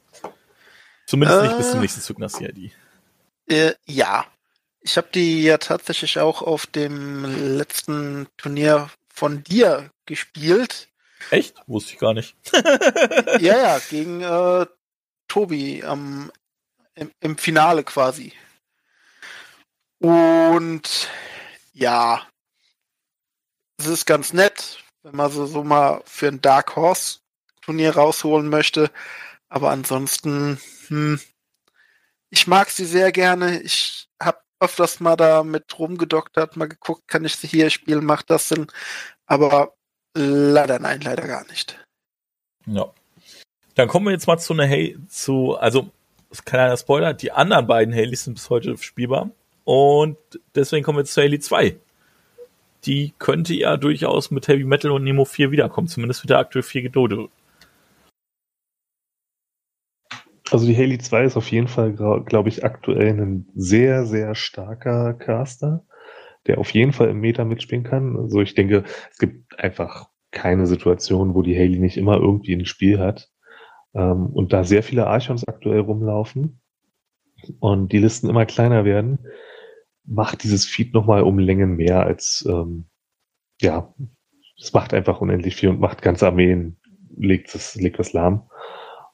[1.05, 1.81] Zumindest äh, nicht bis zum äh.
[1.81, 2.71] nächsten Zugner CID.
[3.47, 4.25] Äh, ja.
[4.81, 7.25] Ich habe die ja tatsächlich auch auf dem
[7.57, 10.89] letzten Turnier von dir gespielt.
[11.31, 11.55] Echt?
[11.67, 12.35] Wusste ich gar nicht.
[13.39, 14.65] ja, ja, gegen äh,
[15.27, 16.31] Tobi am,
[16.95, 18.33] im, im Finale quasi.
[19.99, 21.09] Und
[21.73, 22.27] ja,
[23.77, 27.19] es ist ganz nett, wenn man so, so mal für ein Dark Horse
[27.61, 28.91] Turnier rausholen möchte.
[29.49, 31.19] Aber ansonsten, hm,
[32.29, 33.61] ich mag sie sehr gerne.
[33.61, 38.29] Ich habe öfters mal da mit rumgedoktert, mal geguckt, kann ich sie hier spielen, macht
[38.29, 38.67] das Sinn.
[39.25, 39.75] Aber
[40.15, 41.79] leider nein, leider gar nicht.
[42.65, 42.87] Ja.
[43.75, 45.89] Dann kommen wir jetzt mal zu einer Hey, zu, also,
[46.45, 49.29] kleiner Spoiler, die anderen beiden Haleys sind bis heute spielbar.
[49.65, 50.17] Und
[50.53, 51.75] deswegen kommen wir zu Haley 2.
[52.85, 55.87] Die könnte ja durchaus mit Heavy Metal und Nemo 4 wiederkommen.
[55.87, 57.29] Zumindest wird der aktuell 4 gedodet.
[60.51, 65.15] Also die Haley 2 ist auf jeden Fall, glaube ich, aktuell ein sehr, sehr starker
[65.15, 65.83] Caster,
[66.47, 68.17] der auf jeden Fall im Meta mitspielen kann.
[68.17, 72.65] Also ich denke, es gibt einfach keine Situation, wo die Haley nicht immer irgendwie ein
[72.65, 73.29] Spiel hat.
[73.93, 76.61] Ähm, und da sehr viele Archons aktuell rumlaufen
[77.59, 79.19] und die Listen immer kleiner werden,
[80.03, 82.85] macht dieses Feed nochmal um Längen mehr als, ähm,
[83.61, 83.93] ja,
[84.59, 86.77] es macht einfach unendlich viel und macht ganze Armeen,
[87.17, 88.49] legt es, legt das lahm.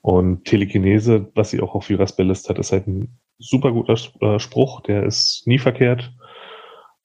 [0.01, 4.39] Und Telekinese, was sie auch auf ihrer Spellist hat, ist halt ein super guter äh,
[4.39, 6.13] Spruch, der ist nie verkehrt.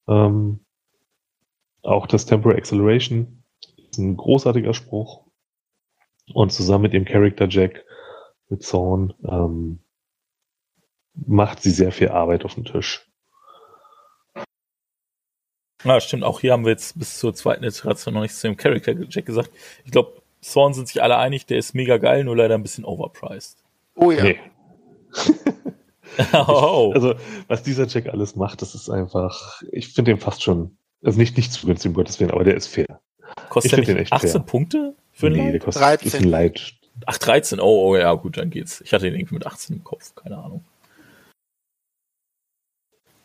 [0.08, 0.60] Ähm,
[1.82, 3.42] auch das Temporal Acceleration
[3.90, 5.24] ist ein großartiger Spruch.
[6.32, 7.84] Und zusammen mit dem Character Jack,
[8.48, 9.78] mit Zorn, ähm,
[11.14, 13.08] macht sie sehr viel Arbeit auf dem Tisch.
[15.84, 16.24] Ja, stimmt.
[16.24, 19.26] Auch hier haben wir jetzt bis zur zweiten Iteration noch nichts zu dem Character Jack
[19.26, 19.50] gesagt.
[19.84, 22.84] Ich glaube, Zorn sind sich alle einig, der ist mega geil, nur leider ein bisschen
[22.84, 23.62] overpriced.
[23.94, 24.22] Oh ja.
[24.22, 24.40] Nee.
[26.32, 26.92] oh.
[26.94, 27.14] Also,
[27.48, 31.36] was dieser Jack alles macht, das ist einfach, ich finde den fast schon, also nicht,
[31.36, 33.00] nicht zu günstig, um Gottes Willen, aber der ist fair.
[33.48, 34.40] Kostet ich der nicht 18 fair.
[34.40, 36.06] Punkte für einen Nee, der kostet 13.
[36.06, 36.74] Ist ein Light.
[37.04, 38.80] Ach, 13, oh, oh, ja, gut, dann geht's.
[38.80, 40.64] Ich hatte den irgendwie mit 18 im Kopf, keine Ahnung.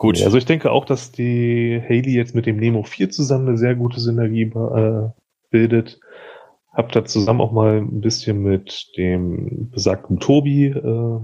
[0.02, 0.18] Gut.
[0.18, 3.58] Ja, also ich denke auch, dass die Haley jetzt mit dem Nemo 4 zusammen eine
[3.58, 5.10] sehr gute Synergie äh,
[5.52, 6.00] bildet.
[6.74, 11.20] Hab da zusammen auch mal ein bisschen mit dem besagten Tobi äh,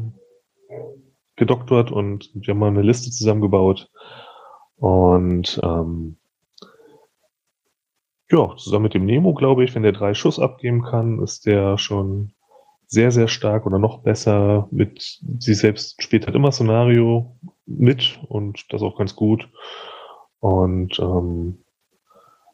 [1.38, 3.90] gedoktert und wir haben mal eine Liste zusammengebaut.
[4.76, 6.18] Und ähm,
[8.30, 11.78] ja, zusammen mit dem Nemo, glaube ich, wenn der drei Schuss abgeben kann, ist der
[11.78, 12.34] schon
[12.88, 18.72] sehr, sehr stark oder noch besser mit, sie selbst spielt halt immer Szenario mit und
[18.74, 19.50] das auch ganz gut.
[20.40, 21.64] Und ähm,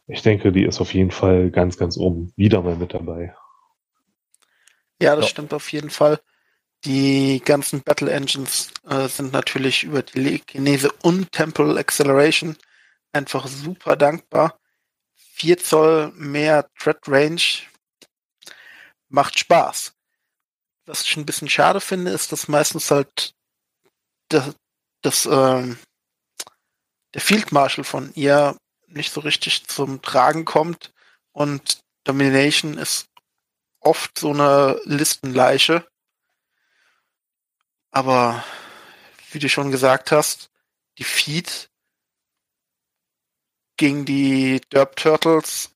[0.07, 3.35] ich denke, die ist auf jeden Fall ganz, ganz oben wieder mal mit dabei.
[5.01, 5.29] Ja, das ja.
[5.29, 6.19] stimmt auf jeden Fall.
[6.85, 12.57] Die ganzen Battle Engines äh, sind natürlich über Telekinese und Temporal Acceleration
[13.13, 14.59] einfach super dankbar.
[15.15, 17.41] 4 Zoll mehr Tread Range
[19.09, 19.93] macht Spaß.
[20.85, 23.33] Was ich ein bisschen schade finde, ist, dass meistens halt
[24.29, 24.53] das,
[25.01, 25.77] das ähm,
[27.13, 28.57] der Field Marshal von ihr
[28.87, 30.91] nicht so richtig zum Tragen kommt
[31.31, 33.07] und Domination ist
[33.79, 35.87] oft so eine Listenleiche.
[37.93, 38.43] Aber
[39.31, 40.49] wie du schon gesagt hast,
[40.97, 41.69] die Feed
[43.77, 45.71] gegen die Derp Turtles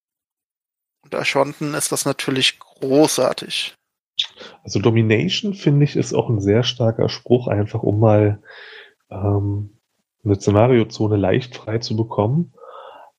[1.04, 3.76] und Ashanten ist das natürlich großartig.
[4.64, 8.42] Also Domination finde ich ist auch ein sehr starker Spruch, einfach um mal
[9.12, 9.78] ähm,
[10.24, 12.52] eine Szenariozone leicht frei zu bekommen,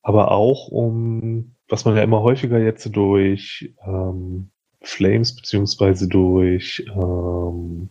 [0.03, 4.51] aber auch um, was man ja immer häufiger jetzt durch ähm,
[4.82, 7.90] Flames beziehungsweise durch ähm,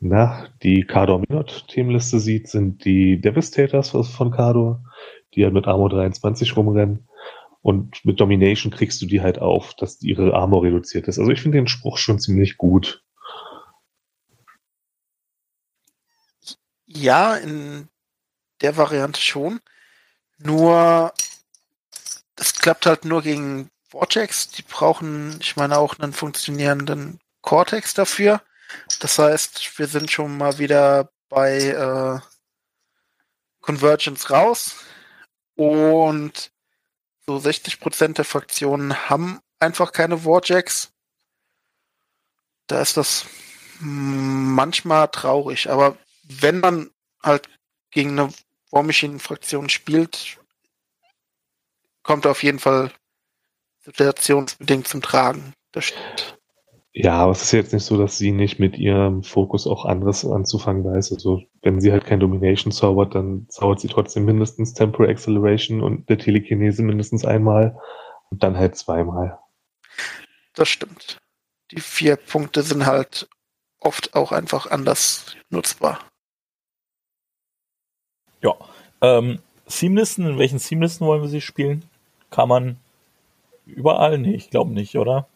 [0.00, 4.84] na, die Kador Minot Themenliste sieht, sind die Devastators von Kador,
[5.34, 7.08] die halt mit Armor 23 rumrennen.
[7.62, 11.18] Und mit Domination kriegst du die halt auf, dass ihre Armor reduziert ist.
[11.18, 13.02] Also ich finde den Spruch schon ziemlich gut.
[16.84, 17.88] Ja, in
[18.60, 19.60] der Variante schon.
[20.38, 21.12] Nur,
[22.36, 24.48] das klappt halt nur gegen Vortex.
[24.48, 28.42] Die brauchen, ich meine, auch einen funktionierenden Cortex dafür.
[29.00, 32.20] Das heißt, wir sind schon mal wieder bei äh,
[33.60, 34.76] Convergence raus.
[35.56, 36.52] Und
[37.26, 40.92] so 60% der Fraktionen haben einfach keine Warjacks.
[42.66, 43.26] Da ist das
[43.80, 46.90] manchmal traurig, aber wenn man
[47.22, 47.48] halt
[47.90, 48.32] gegen eine
[48.70, 50.38] War Machine Fraktion spielt,
[52.02, 52.92] kommt auf jeden Fall
[53.80, 55.54] situationsbedingt zum Tragen.
[55.72, 56.38] Das stimmt.
[56.96, 60.24] Ja, aber es ist jetzt nicht so, dass sie nicht mit ihrem Fokus auch anderes
[60.24, 61.12] anzufangen weiß.
[61.12, 66.08] Also wenn sie halt kein Domination zaubert, dann zaubert sie trotzdem mindestens Temporal Acceleration und
[66.08, 67.76] der Telekinese mindestens einmal
[68.30, 69.40] und dann halt zweimal.
[70.54, 71.18] Das stimmt.
[71.72, 73.28] Die vier Punkte sind halt
[73.80, 75.98] oft auch einfach anders nutzbar.
[78.40, 78.54] Ja.
[79.00, 81.84] Ähm, Seamlisten, in welchen Seamlisten wollen wir sie spielen?
[82.30, 82.76] Kann man
[83.66, 84.16] überall?
[84.18, 85.26] Nee, ich glaube nicht, oder?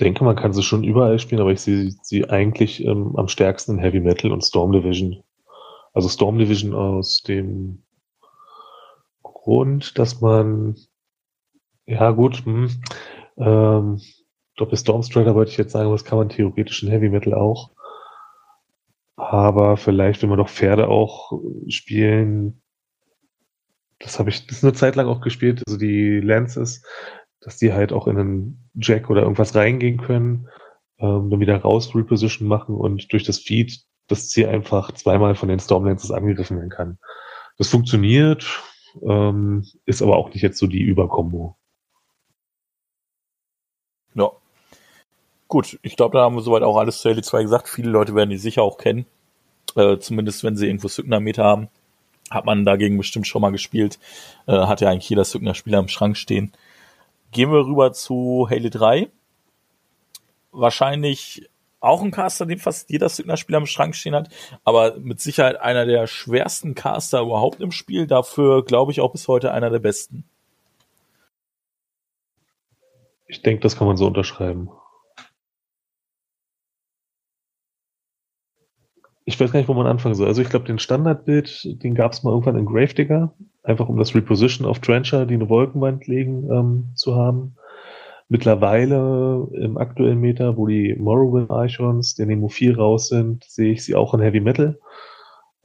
[0.00, 3.72] Denke, man kann sie schon überall spielen, aber ich sehe sie eigentlich ähm, am stärksten
[3.72, 5.22] in Heavy Metal und Storm Division.
[5.92, 7.82] Also Storm Division aus dem
[9.22, 10.76] Grund, dass man
[11.86, 12.70] ja gut, hm,
[13.36, 14.00] ähm,
[14.56, 17.70] Doppel Storm Strider wollte ich jetzt sagen, was kann man theoretisch in Heavy Metal auch.
[19.16, 21.32] Aber vielleicht, wenn wir doch Pferde auch
[21.68, 22.62] spielen,
[23.98, 26.84] das habe ich, das ist eine Zeit lang auch gespielt, also die Lances,
[27.44, 30.48] dass die halt auch in einen Jack oder irgendwas reingehen können,
[30.98, 35.48] ähm, dann wieder raus Reposition machen und durch das Feed das Ziel einfach zweimal von
[35.48, 36.98] den Stormlances angegriffen werden kann.
[37.58, 38.46] Das funktioniert,
[39.02, 41.56] ähm, ist aber auch nicht jetzt so die Überkombo.
[44.14, 44.30] Ja.
[45.48, 47.68] Gut, ich glaube, da haben wir soweit auch alles zu Halo 2 gesagt.
[47.68, 49.06] Viele Leute werden die sicher auch kennen.
[49.76, 51.68] Äh, zumindest wenn sie irgendwo Sygna-Meter haben.
[52.30, 53.98] Hat man dagegen bestimmt schon mal gespielt.
[54.46, 56.52] Äh, hat ja eigentlich jeder Sygna-Spieler im Schrank stehen.
[57.32, 59.10] Gehen wir rüber zu Halo 3.
[60.50, 61.48] Wahrscheinlich
[61.80, 64.28] auch ein Caster, den fast jeder Signer-Spieler im Schrank stehen hat,
[64.64, 68.06] aber mit Sicherheit einer der schwersten Caster überhaupt im Spiel.
[68.06, 70.24] Dafür glaube ich auch bis heute einer der besten.
[73.26, 74.68] Ich denke, das kann man so unterschreiben.
[79.24, 80.28] Ich weiß gar nicht, wo man anfangen soll.
[80.28, 83.32] Also ich glaube, den Standardbild, den gab es mal irgendwann in Gravedigger,
[83.62, 87.56] einfach um das Reposition auf Trencher, die eine Wolkenwand legen, ähm, zu haben.
[88.28, 93.84] Mittlerweile im aktuellen Meta, wo die Morrowind Archons, der Nemo 4 raus sind, sehe ich
[93.84, 94.78] sie auch in Heavy Metal.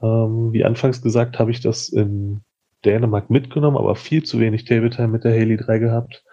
[0.01, 2.41] Ähm, wie anfangs gesagt, habe ich das in
[2.85, 6.23] Dänemark mitgenommen, aber viel zu wenig Tabletime mit der Haley 3 gehabt.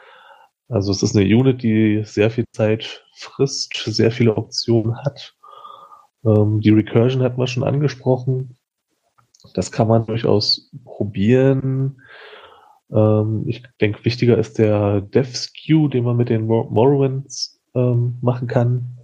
[0.69, 5.35] Also es ist eine Unit, die sehr viel Zeit frisst, sehr viele Optionen hat.
[6.25, 8.57] Ähm, die Recursion hat man schon angesprochen.
[9.53, 12.01] Das kann man durchaus probieren.
[12.91, 18.19] Ähm, ich denke, wichtiger ist der Dev Skew, den man mit den Mor Morrowinds ähm,
[18.23, 18.99] machen kann.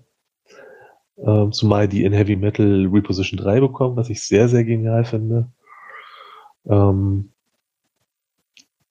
[1.18, 5.50] Ähm, zumal die in Heavy Metal Reposition 3 bekommen, was ich sehr, sehr genial finde.
[6.66, 7.32] Ähm,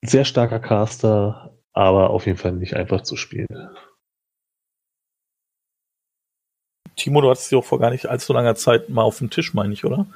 [0.02, 3.46] sehr starker Caster, aber auf jeden Fall nicht einfach zu spielen.
[6.96, 9.54] Timo, du hattest sie auch vor gar nicht allzu langer Zeit mal auf dem Tisch,
[9.54, 10.06] meine ich, oder?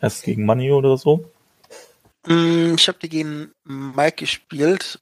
[0.00, 1.30] Erst gegen Money oder so?
[2.26, 5.00] Mm, ich habe die gegen Mike gespielt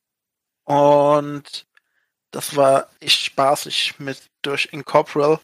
[0.65, 1.67] und
[2.31, 5.41] das war echt spaßig mit durch Incorporal.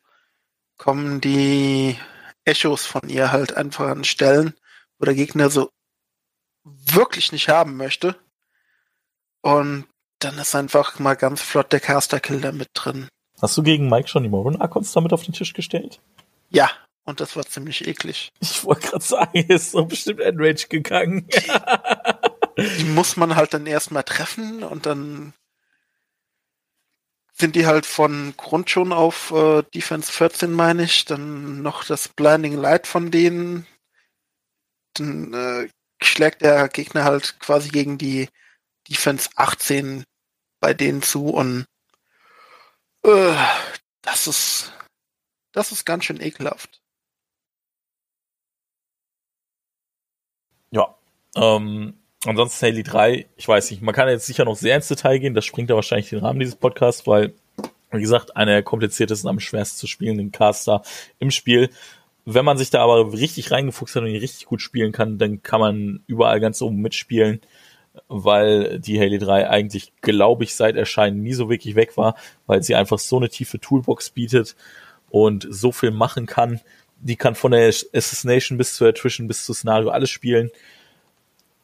[0.76, 1.96] kommen die
[2.44, 4.54] Echos von ihr halt einfach an Stellen,
[4.98, 5.70] wo der Gegner so
[6.64, 8.16] wirklich nicht haben möchte.
[9.40, 9.86] Und
[10.18, 13.08] dann ist einfach mal ganz flott der Caster-Kill da mit drin.
[13.40, 16.00] Hast du gegen Mike schon die Moron-Akons damit auf den Tisch gestellt?
[16.50, 16.70] Ja,
[17.04, 18.32] und das war ziemlich eklig.
[18.40, 21.28] Ich wollte gerade sagen, er ist so bestimmt Enrage gegangen.
[22.58, 25.32] die muss man halt dann erstmal treffen und dann
[27.32, 31.04] sind die halt von Grund schon auf äh, Defense 14, meine ich.
[31.04, 33.66] Dann noch das Blinding Light von denen.
[34.94, 35.68] Dann äh,
[36.00, 38.28] schlägt der Gegner halt quasi gegen die
[38.88, 40.04] Defense 18
[40.60, 41.66] bei denen zu und
[43.04, 43.34] äh,
[44.02, 44.72] das ist
[45.52, 46.82] das ist ganz schön ekelhaft.
[50.70, 50.96] Ja.
[51.36, 55.18] Ähm, ansonsten Haley 3, ich weiß nicht, man kann jetzt sicher noch sehr ins Detail
[55.18, 57.34] gehen, das springt ja wahrscheinlich den Rahmen dieses Podcasts, weil,
[57.90, 60.82] wie gesagt, einer der kompliziertesten, am schwersten zu spielenden Caster
[61.18, 61.70] im Spiel.
[62.24, 65.42] Wenn man sich da aber richtig reingefuchst hat und ihn richtig gut spielen kann, dann
[65.42, 67.40] kann man überall ganz oben mitspielen,
[68.08, 72.16] weil die Haley 3 eigentlich, glaube ich, seit Erscheinen nie so wirklich weg war,
[72.46, 74.56] weil sie einfach so eine tiefe Toolbox bietet
[75.10, 76.60] und so viel machen kann,
[77.00, 80.50] die kann von der Assassination bis zur Attrition bis zu Szenario alles spielen.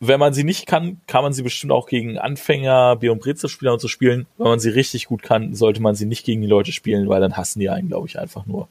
[0.03, 3.75] Wenn man sie nicht kann, kann man sie bestimmt auch gegen Anfänger, Bier- und Brezel-Spieler
[3.75, 4.27] und so spielen.
[4.39, 7.21] Wenn man sie richtig gut kann, sollte man sie nicht gegen die Leute spielen, weil
[7.21, 8.69] dann hassen die einen, glaube ich, einfach nur.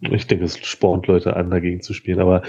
[0.00, 2.20] Ich denke, es spornt Leute an, dagegen zu spielen.
[2.20, 2.42] Aber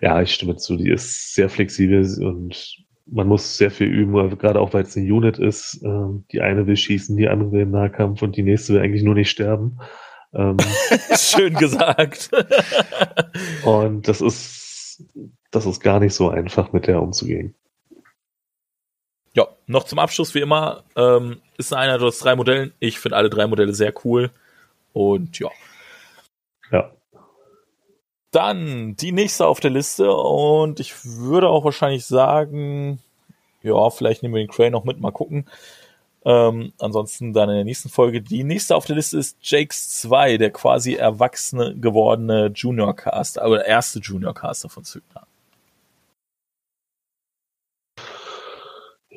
[0.00, 0.76] ja, ich stimme zu.
[0.76, 5.06] Die ist sehr flexibel und man muss sehr viel üben, gerade auch weil es eine
[5.06, 5.80] Unit ist.
[5.84, 9.04] Ähm, die eine will schießen, die andere will im Nahkampf und die nächste will eigentlich
[9.04, 9.78] nur nicht sterben.
[10.34, 10.56] Ähm,
[11.16, 12.30] Schön gesagt.
[13.64, 15.02] und das ist,
[15.50, 17.54] das ist gar nicht so einfach, mit der umzugehen.
[19.34, 22.72] Ja, noch zum Abschluss wie immer, ähm, ist einer aus drei Modellen.
[22.80, 24.30] Ich finde alle drei Modelle sehr cool.
[24.92, 25.48] Und ja.
[26.70, 26.90] Ja.
[28.30, 33.00] Dann die nächste auf der Liste und ich würde auch wahrscheinlich sagen,
[33.62, 35.46] ja, vielleicht nehmen wir den Crane noch mit, mal gucken.
[36.24, 38.20] Ähm, ansonsten dann in der nächsten Folge.
[38.20, 43.58] Die nächste auf der Liste ist Jakes 2, der quasi erwachsene gewordene Junior Caster, aber
[43.58, 45.27] der erste Junior Caster von Zygna.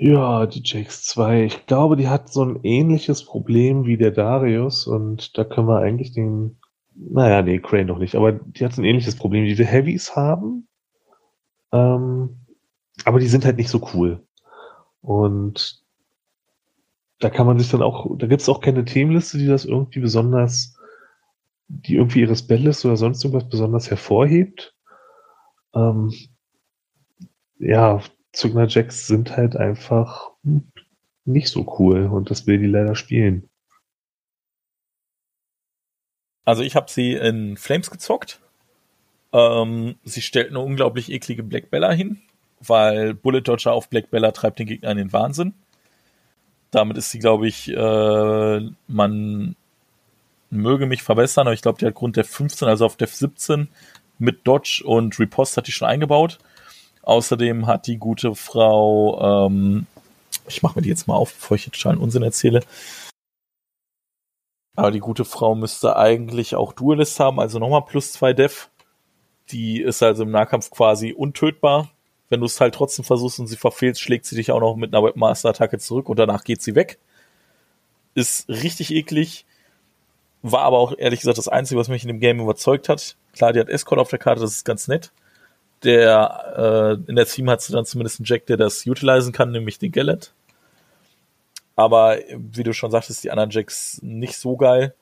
[0.04, 1.44] Ja, die Jakes 2.
[1.46, 5.78] Ich glaube, die hat so ein ähnliches Problem wie der Darius und da können wir
[5.78, 6.58] eigentlich den,
[6.96, 10.16] naja, nee, Crane noch nicht, aber die hat so ein ähnliches Problem, wie wir Heavies
[10.16, 10.68] haben.
[11.72, 12.48] Ähm,
[13.06, 14.26] aber die sind halt nicht so cool.
[15.02, 15.84] Und
[17.20, 20.00] da kann man sich dann auch, da gibt es auch keine Themenliste, die das irgendwie
[20.00, 20.76] besonders,
[21.68, 24.76] die irgendwie ihre Spellliste oder sonst irgendwas besonders hervorhebt.
[25.76, 26.12] Ähm,
[27.60, 28.02] ja,
[28.34, 30.32] Zugner Jacks sind halt einfach
[31.26, 33.50] nicht so cool und das will die leider spielen.
[36.46, 38.40] Also ich habe sie in Flames gezockt.
[39.34, 42.22] Ähm, sie stellt eine unglaublich eklige Black Bella hin,
[42.60, 45.54] weil Bullet Dodger auf Black Bella treibt den Gegner in den Wahnsinn.
[46.72, 49.56] Damit ist sie, glaube ich, äh, man
[50.50, 53.70] möge mich verbessern, aber ich glaube, die hat Grund der 15, also auf Def 17
[54.20, 56.40] mit Dodge und Riposte hat die schon eingebaut.
[57.04, 59.88] Außerdem hat die gute Frau, ähm,
[60.48, 62.62] ich mache mir die jetzt mal auf, bevor ich jetzt schon Unsinn erzähle.
[64.76, 68.70] Aber die gute Frau müsste eigentlich auch Duelist haben, also nochmal plus zwei Def.
[69.50, 71.90] Die ist also im Nahkampf quasi untötbar
[72.32, 74.96] wenn du es halt trotzdem versuchst und sie verfehlt, schlägt sie dich auch noch mit
[74.96, 76.98] einer Webmaster-Attacke zurück und danach geht sie weg.
[78.16, 79.46] Ist richtig eklig.
[80.42, 83.18] War aber auch ehrlich gesagt das Einzige, was mich in dem Game überzeugt hat.
[83.34, 85.12] Klar, die hat Escort auf der Karte, das ist ganz nett.
[85.84, 89.52] Der, äh, in der Team hat sie dann zumindest einen Jack, der das utilisen kann,
[89.52, 90.34] nämlich den Gallet.
[91.76, 94.94] Aber wie du schon sagtest, die anderen Jacks nicht so geil.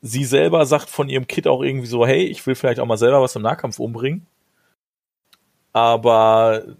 [0.00, 2.98] Sie selber sagt von ihrem Kit auch irgendwie so, hey, ich will vielleicht auch mal
[2.98, 4.26] selber was im Nahkampf umbringen
[5.72, 6.76] aber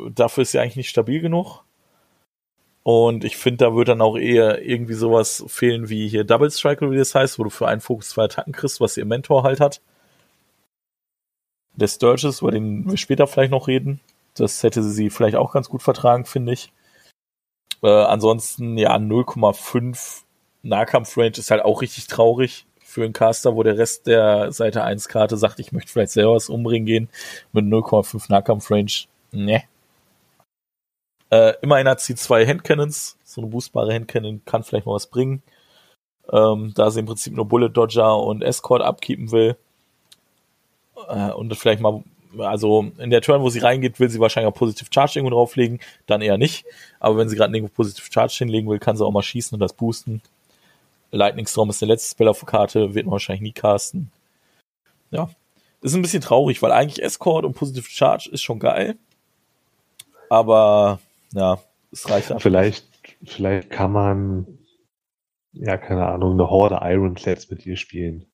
[0.00, 1.62] dafür ist sie eigentlich nicht stabil genug.
[2.82, 6.90] Und ich finde, da wird dann auch eher irgendwie sowas fehlen wie hier Double Strike,
[6.90, 9.60] wie das heißt, wo du für einen Fokus zwei Attacken kriegst, was ihr Mentor halt
[9.60, 9.80] hat.
[11.76, 14.00] Der Sturges, über den wir später vielleicht noch reden.
[14.34, 16.72] Das hätte sie vielleicht auch ganz gut vertragen, finde ich.
[17.82, 20.22] Äh, ansonsten, ja, 0,5
[20.62, 25.08] Nahkampf-Range ist halt auch richtig traurig für einen Caster, wo der Rest der Seite 1
[25.08, 27.08] Karte sagt, ich möchte vielleicht selber was umbringen gehen
[27.52, 28.92] mit 0,5 Nahkampf-Range.
[29.32, 29.64] Ne.
[31.30, 33.18] Äh, immerhin hat sie zwei Handcannons.
[33.24, 35.42] So eine boostbare Handcannon kann vielleicht mal was bringen.
[36.32, 39.56] Ähm, da sie im Prinzip nur Bullet Dodger und Escort abkeepen will.
[41.08, 42.02] Äh, und vielleicht mal,
[42.38, 45.80] also in der Turn, wo sie reingeht, will sie wahrscheinlich auch Positive Charge irgendwo drauflegen.
[46.06, 46.64] Dann eher nicht.
[47.00, 49.60] Aber wenn sie gerade irgendwo Positive Charge hinlegen will, kann sie auch mal schießen und
[49.60, 50.22] das boosten
[51.14, 54.10] Lightning Storm ist der letzte Spell auf der Karte, wird man wahrscheinlich nie casten.
[55.10, 55.30] Ja.
[55.80, 58.96] Ist ein bisschen traurig, weil eigentlich Escort und Positive Charge ist schon geil.
[60.28, 60.98] Aber
[61.32, 61.58] ja,
[61.92, 62.42] es reicht einfach.
[62.42, 62.86] Vielleicht,
[63.24, 64.58] vielleicht kann man,
[65.52, 68.26] ja, keine Ahnung, eine Horde Ironclads mit dir spielen.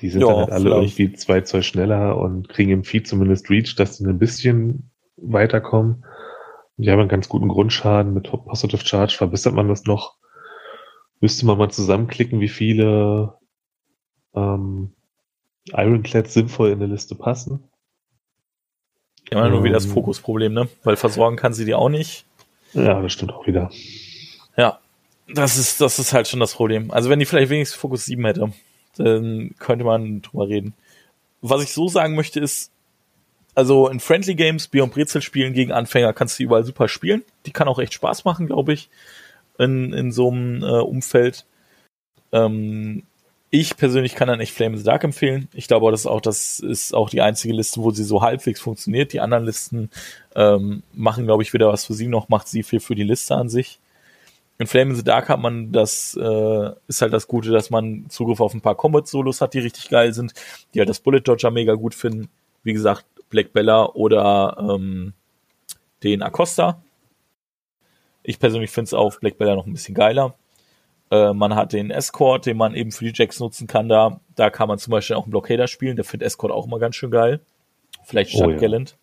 [0.00, 0.98] Die sind ja, dann halt alle vielleicht.
[0.98, 6.04] irgendwie zwei Zoll schneller und kriegen im Feed zumindest Reach, dass sie ein bisschen weiterkommen.
[6.76, 8.14] Die haben einen ganz guten Grundschaden.
[8.14, 10.16] Mit Positive Charge verbessert man das noch.
[11.20, 13.34] Müsste man mal zusammenklicken, wie viele
[14.34, 14.94] ähm,
[15.68, 17.70] Ironclads sinnvoll in der Liste passen.
[19.30, 19.92] Immer nur wieder das ähm.
[19.92, 20.68] Fokusproblem, ne?
[20.82, 22.24] Weil versorgen kann sie die auch nicht.
[22.72, 23.70] Ja, das stimmt auch wieder.
[24.56, 24.78] Ja,
[25.28, 26.90] das ist, das ist halt schon das Problem.
[26.90, 28.52] Also wenn die vielleicht wenigstens Fokus 7 hätte,
[28.96, 30.74] dann könnte man drüber reden.
[31.42, 32.70] Was ich so sagen möchte ist,
[33.54, 37.22] also in Friendly Games, Beyond Brezel spielen gegen Anfänger kannst du überall super spielen.
[37.46, 38.88] Die kann auch echt Spaß machen, glaube ich,
[39.58, 41.46] in, in so einem äh, Umfeld.
[42.32, 43.02] Ähm,
[43.50, 45.48] ich persönlich kann dann echt Flame in the Dark empfehlen.
[45.52, 48.60] Ich glaube, das ist auch, das ist auch die einzige Liste, wo sie so halbwegs
[48.60, 49.12] funktioniert.
[49.12, 49.90] Die anderen Listen
[50.36, 53.34] ähm, machen, glaube ich, wieder was für sie noch, macht sie viel für die Liste
[53.34, 53.80] an sich.
[54.60, 58.10] In Flame in the Dark hat man das, äh, ist halt das Gute, dass man
[58.10, 60.34] Zugriff auf ein paar Combat-Solos hat, die richtig geil sind,
[60.74, 62.28] die halt das Bullet Dodger mega gut finden.
[62.62, 65.14] Wie gesagt, Black Bella oder ähm,
[66.02, 66.82] den Acosta.
[68.22, 70.34] Ich persönlich finde es auf Black Bella noch ein bisschen geiler.
[71.10, 74.20] Äh, man hat den Escort, den man eben für die Jacks nutzen kann da.
[74.36, 75.96] Da kann man zum Beispiel auch einen Blockader spielen.
[75.96, 77.40] Der findet Escort auch immer ganz schön geil.
[78.04, 78.58] Vielleicht statt oh, ja.
[78.58, 78.98] Gallant.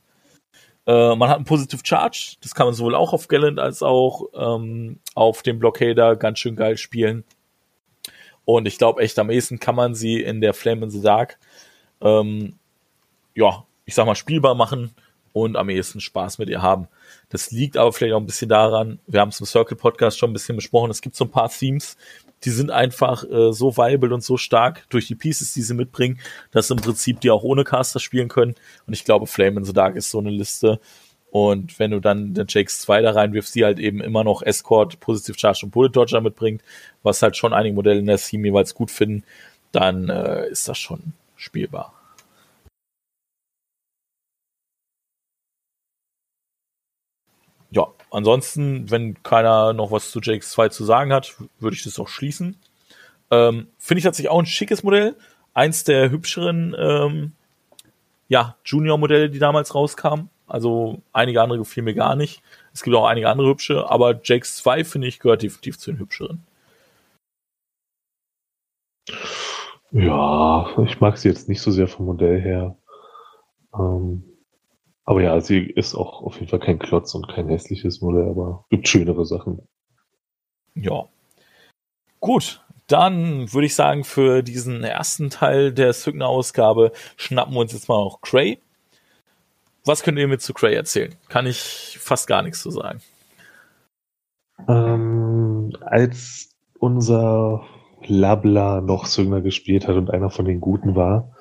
[0.87, 2.37] Äh, man hat einen Positive Charge.
[2.41, 6.55] Das kann man sowohl auch auf Gallant als auch ähm, auf dem Blockader ganz schön
[6.55, 7.25] geil spielen.
[8.45, 11.37] Und ich glaube echt, am ehesten kann man sie in der Flame in the Dark,
[11.99, 12.57] ähm,
[13.35, 14.91] ja, ich sag mal, spielbar machen
[15.33, 16.87] und am ehesten Spaß mit ihr haben.
[17.27, 20.29] Das liegt aber vielleicht auch ein bisschen daran, wir haben es im Circle Podcast schon
[20.29, 21.97] ein bisschen besprochen, es gibt so ein paar Themes,
[22.43, 26.19] die sind einfach äh, so viable und so stark durch die Pieces, die sie mitbringen,
[26.51, 28.55] dass im Prinzip die auch ohne Caster spielen können.
[28.85, 30.79] Und ich glaube, Flame in the Dark ist so eine Liste.
[31.31, 34.99] Und wenn du dann den Jakes 2 da reinwirfst, die halt eben immer noch Escort,
[34.99, 36.63] Positive Charge und Bullet Dodger mitbringt,
[37.03, 39.23] was halt schon einige Modelle in der Theme jeweils gut finden,
[39.71, 41.97] dann äh, ist das schon spielbar.
[47.71, 47.85] ja,
[48.17, 52.07] ansonsten, wenn keiner noch was zu Jakes 2 zu sagen hat, würde ich das auch
[52.07, 52.57] schließen.
[53.31, 55.15] Ähm, Finde ich tatsächlich auch ein schickes Modell.
[55.53, 57.31] Eins der hübscheren ähm,
[58.27, 60.29] ja, Junior-Modelle, die damals rauskamen.
[60.47, 62.41] Also einige andere gefielen mir gar nicht.
[62.73, 65.99] Es gibt auch einige andere hübsche, aber Jakes 2 finde ich gehört definitiv zu den
[65.99, 66.45] hübscheren.
[69.91, 72.75] Ja, ich mag sie jetzt nicht so sehr vom Modell her.
[73.73, 74.23] Ähm,
[75.07, 78.65] aber ja, sie ist auch auf jeden Fall kein Klotz und kein hässliches Modell, aber
[78.69, 79.65] gibt schönere Sachen.
[80.75, 81.05] Ja.
[82.19, 87.87] Gut, dann würde ich sagen, für diesen ersten Teil der Sygna-Ausgabe schnappen wir uns jetzt
[87.87, 88.59] mal auch Cray.
[89.85, 91.15] Was könnt ihr mir zu Cray erzählen?
[91.29, 92.99] Kann ich fast gar nichts zu sagen.
[94.67, 96.49] Ähm, als
[96.79, 97.63] unser
[98.05, 101.31] Labla noch Sygna gespielt hat und einer von den Guten war,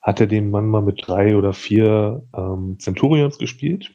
[0.00, 3.94] hat er den Mann mal mit drei oder vier ähm, Centurions gespielt.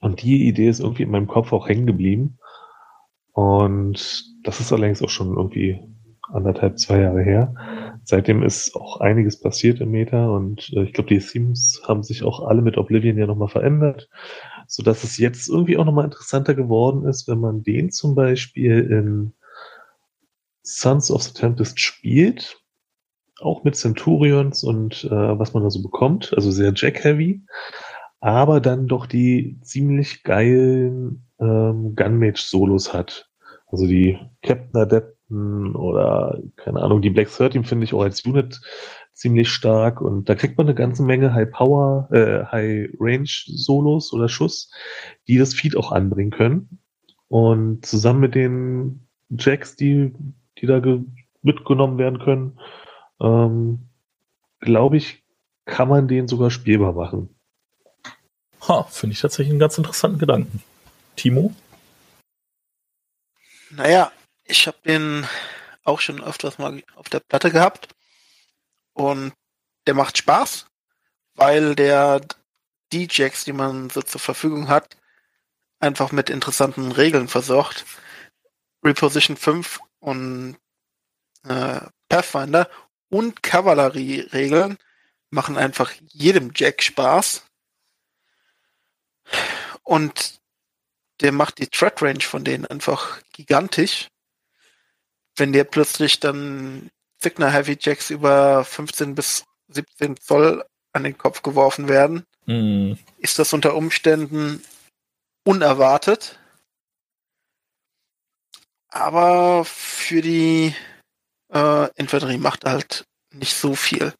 [0.00, 2.38] Und die Idee ist irgendwie in meinem Kopf auch hängen geblieben.
[3.32, 5.80] Und das ist allerdings auch schon irgendwie
[6.32, 7.54] anderthalb, zwei Jahre her.
[8.04, 12.24] Seitdem ist auch einiges passiert im Meta und äh, ich glaube, die Themes haben sich
[12.24, 14.08] auch alle mit Oblivion ja nochmal verändert,
[14.66, 18.80] so dass es jetzt irgendwie auch nochmal interessanter geworden ist, wenn man den zum Beispiel
[18.80, 19.34] in
[20.62, 22.61] Sons of the Tempest spielt
[23.42, 27.42] auch mit Centurions und äh, was man da so bekommt, also sehr Jack-heavy,
[28.20, 33.28] aber dann doch die ziemlich geilen ähm, Gunmage-Solos hat.
[33.66, 38.60] Also die Captain Adepten oder, keine Ahnung, die Black 13 finde ich auch als Unit
[39.12, 44.12] ziemlich stark und da kriegt man eine ganze Menge High Power, äh, High Range Solos
[44.12, 44.70] oder Schuss,
[45.28, 46.78] die das Feed auch anbringen können.
[47.28, 50.12] Und zusammen mit den Jacks, die,
[50.58, 50.82] die da
[51.42, 52.58] mitgenommen werden können,
[53.22, 53.88] ähm,
[54.60, 55.22] glaube ich,
[55.64, 57.34] kann man den sogar spielbar machen.
[58.68, 60.62] Ha, finde ich tatsächlich einen ganz interessanten Gedanken.
[61.16, 61.54] Timo?
[63.70, 64.12] Naja,
[64.44, 65.26] ich habe den
[65.84, 67.88] auch schon öfters mal auf der Platte gehabt
[68.92, 69.32] und
[69.86, 70.66] der macht Spaß,
[71.34, 72.20] weil der
[72.92, 74.96] die Jacks, die man so zur Verfügung hat,
[75.80, 77.84] einfach mit interessanten Regeln versorgt.
[78.84, 80.56] Reposition 5 und
[81.48, 82.68] äh, Pathfinder
[83.12, 84.78] und Kavallerie-Regeln
[85.30, 87.44] machen einfach jedem Jack Spaß.
[89.82, 90.40] Und
[91.20, 94.08] der macht die Threat Range von denen einfach gigantisch.
[95.36, 101.42] wenn dir plötzlich dann Signer Heavy Jacks über 15 bis 17 Zoll an den Kopf
[101.42, 102.94] geworfen werden, Mm.
[103.18, 104.62] ist das unter Umständen
[105.44, 106.38] unerwartet.
[108.88, 110.74] Aber für die
[111.52, 114.14] äh, Infanterie macht halt nicht so viel.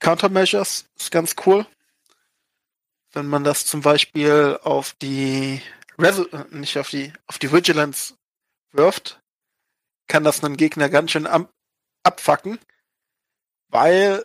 [0.00, 1.66] Countermeasures ist ganz cool.
[3.12, 5.62] Wenn man das zum Beispiel auf die
[5.98, 8.14] Reso äh, nicht auf die auf die Vigilance
[8.72, 9.20] wirft,
[10.08, 11.28] kann das einen Gegner ganz schön
[12.02, 12.58] abfacken,
[13.68, 14.24] weil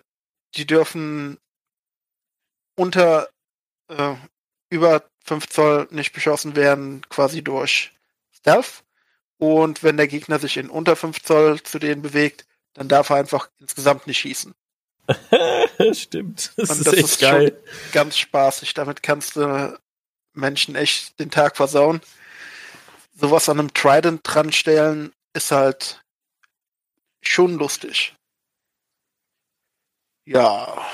[0.56, 1.38] die dürfen
[2.76, 3.30] unter
[3.90, 4.16] äh,
[4.70, 7.92] über 5 Zoll nicht beschossen werden, quasi durch
[8.32, 8.85] Stealth.
[9.38, 13.18] Und wenn der Gegner sich in unter 5 Zoll zu denen bewegt, dann darf er
[13.18, 14.54] einfach insgesamt nicht schießen.
[15.94, 16.54] Stimmt.
[16.58, 17.62] Das Und ist das echt ist geil.
[17.92, 18.74] ganz spaßig.
[18.74, 19.80] Damit kannst du
[20.34, 22.02] Menschen echt den Tag versauen.
[23.14, 26.02] Sowas an einem Trident dran stellen, ist halt
[27.22, 28.14] schon lustig.
[30.26, 30.86] Ja.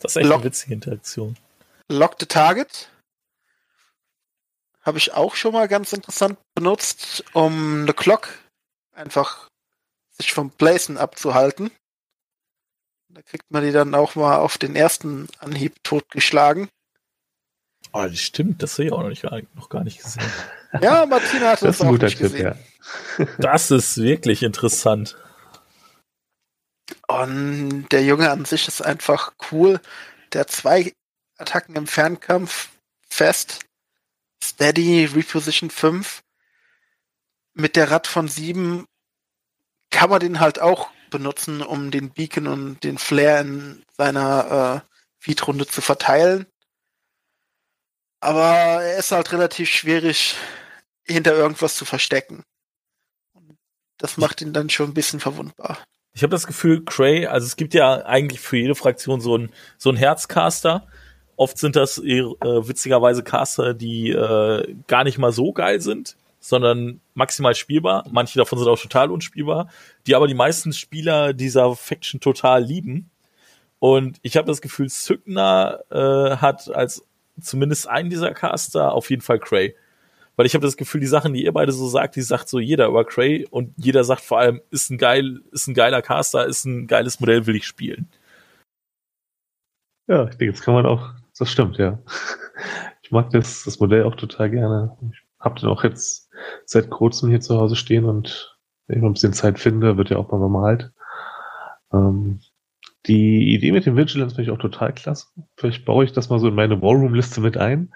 [0.00, 1.36] Das ist echt Lock- eine witzige Interaktion.
[1.88, 2.90] Lock the Target
[4.88, 8.28] habe ich auch schon mal ganz interessant benutzt, um eine Clock
[8.92, 9.48] einfach
[10.16, 11.70] sich vom Placen abzuhalten.
[13.10, 16.68] Da kriegt man die dann auch mal auf den ersten Anhieb totgeschlagen.
[17.92, 19.24] Oh, das stimmt, das habe ich auch noch, nicht,
[19.54, 20.24] noch gar nicht gesehen.
[20.82, 22.58] Ja, Martina hat Das das, ist ein auch nicht Tipp, gesehen.
[23.18, 23.26] ja.
[23.38, 25.16] Das ist wirklich interessant.
[27.06, 29.80] Und der Junge an sich ist einfach cool.
[30.32, 30.92] Der hat zwei
[31.38, 32.68] Attacken im Fernkampf
[33.08, 33.60] fest.
[34.42, 36.22] Steady, Reposition 5.
[37.54, 38.86] Mit der Rad von 7
[39.90, 44.88] kann man den halt auch benutzen, um den Beacon und den Flare in seiner äh,
[45.18, 46.46] Feed-Runde zu verteilen.
[48.20, 50.36] Aber er ist halt relativ schwierig,
[51.04, 52.42] hinter irgendwas zu verstecken.
[53.96, 55.78] Das macht ihn dann schon ein bisschen verwundbar.
[56.12, 59.52] Ich habe das Gefühl, Cray, also es gibt ja eigentlich für jede Fraktion so ein
[59.76, 60.88] so ein Herzcaster.
[61.38, 67.00] Oft sind das äh, witzigerweise Caster, die äh, gar nicht mal so geil sind, sondern
[67.14, 68.04] maximal spielbar.
[68.10, 69.68] Manche davon sind auch total unspielbar,
[70.08, 73.10] die aber die meisten Spieler dieser Faction total lieben.
[73.78, 77.04] Und ich habe das Gefühl, Sygna äh, hat als
[77.40, 79.76] zumindest einen dieser Caster auf jeden Fall Cray.
[80.34, 82.58] Weil ich habe das Gefühl, die Sachen, die ihr beide so sagt, die sagt so
[82.58, 86.46] jeder über Cray und jeder sagt vor allem, ist ein geil, ist ein geiler Caster,
[86.46, 88.08] ist ein geiles Modell, will ich spielen.
[90.08, 91.98] Ja, ich denke, jetzt kann man auch, das stimmt, ja.
[93.02, 94.96] Ich mag das, das Modell auch total gerne.
[95.12, 96.28] Ich habe den auch jetzt
[96.66, 100.10] seit kurzem hier zu Hause stehen und wenn ich noch ein bisschen Zeit finde, wird
[100.10, 100.92] ja auch mal bemalt.
[101.92, 102.40] Ähm,
[103.06, 105.26] die Idee mit dem Vigilance finde ich auch total klasse.
[105.56, 107.94] Vielleicht baue ich das mal so in meine Warroom-Liste mit ein.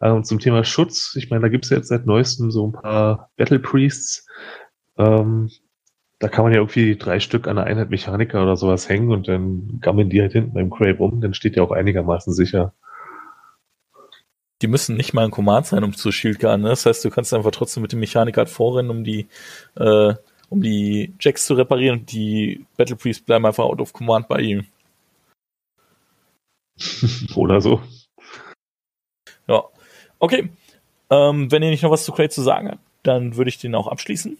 [0.00, 2.72] Ähm, zum Thema Schutz, ich meine, da gibt es ja jetzt seit neuestem so ein
[2.72, 4.26] paar Battle Priests.
[4.98, 5.50] Ähm,
[6.22, 9.26] da kann man ja irgendwie drei Stück an der Einheit Mechaniker oder sowas hängen und
[9.26, 12.72] dann gammeln die halt hinten beim Crave rum, dann steht ja auch einigermaßen sicher.
[14.62, 16.60] Die müssen nicht mal ein Command sein, um zu Shieldguard.
[16.60, 16.68] Ne?
[16.68, 19.26] Das heißt, du kannst einfach trotzdem mit dem Mechaniker vorrennen, um die,
[19.74, 20.14] äh,
[20.48, 24.42] um die Jacks zu reparieren und die Battle Priests bleiben einfach out of command bei
[24.42, 24.66] ihm.
[27.34, 27.82] oder so.
[29.48, 29.64] Ja.
[30.20, 30.50] Okay.
[31.10, 33.74] Ähm, wenn ihr nicht noch was zu Crate zu sagen habt, dann würde ich den
[33.74, 34.38] auch abschließen.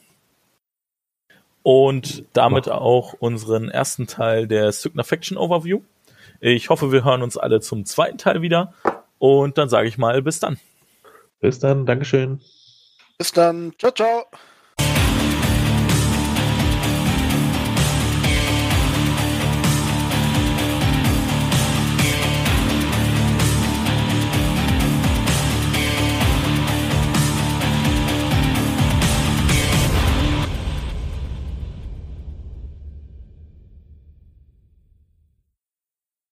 [1.62, 5.80] Und damit auch unseren ersten Teil der Sygna Faction Overview.
[6.40, 8.74] Ich hoffe, wir hören uns alle zum zweiten Teil wieder.
[9.18, 10.58] Und dann sage ich mal, bis dann.
[11.40, 12.40] Bis dann, Dankeschön.
[13.18, 13.72] Bis dann.
[13.78, 14.24] Ciao, ciao.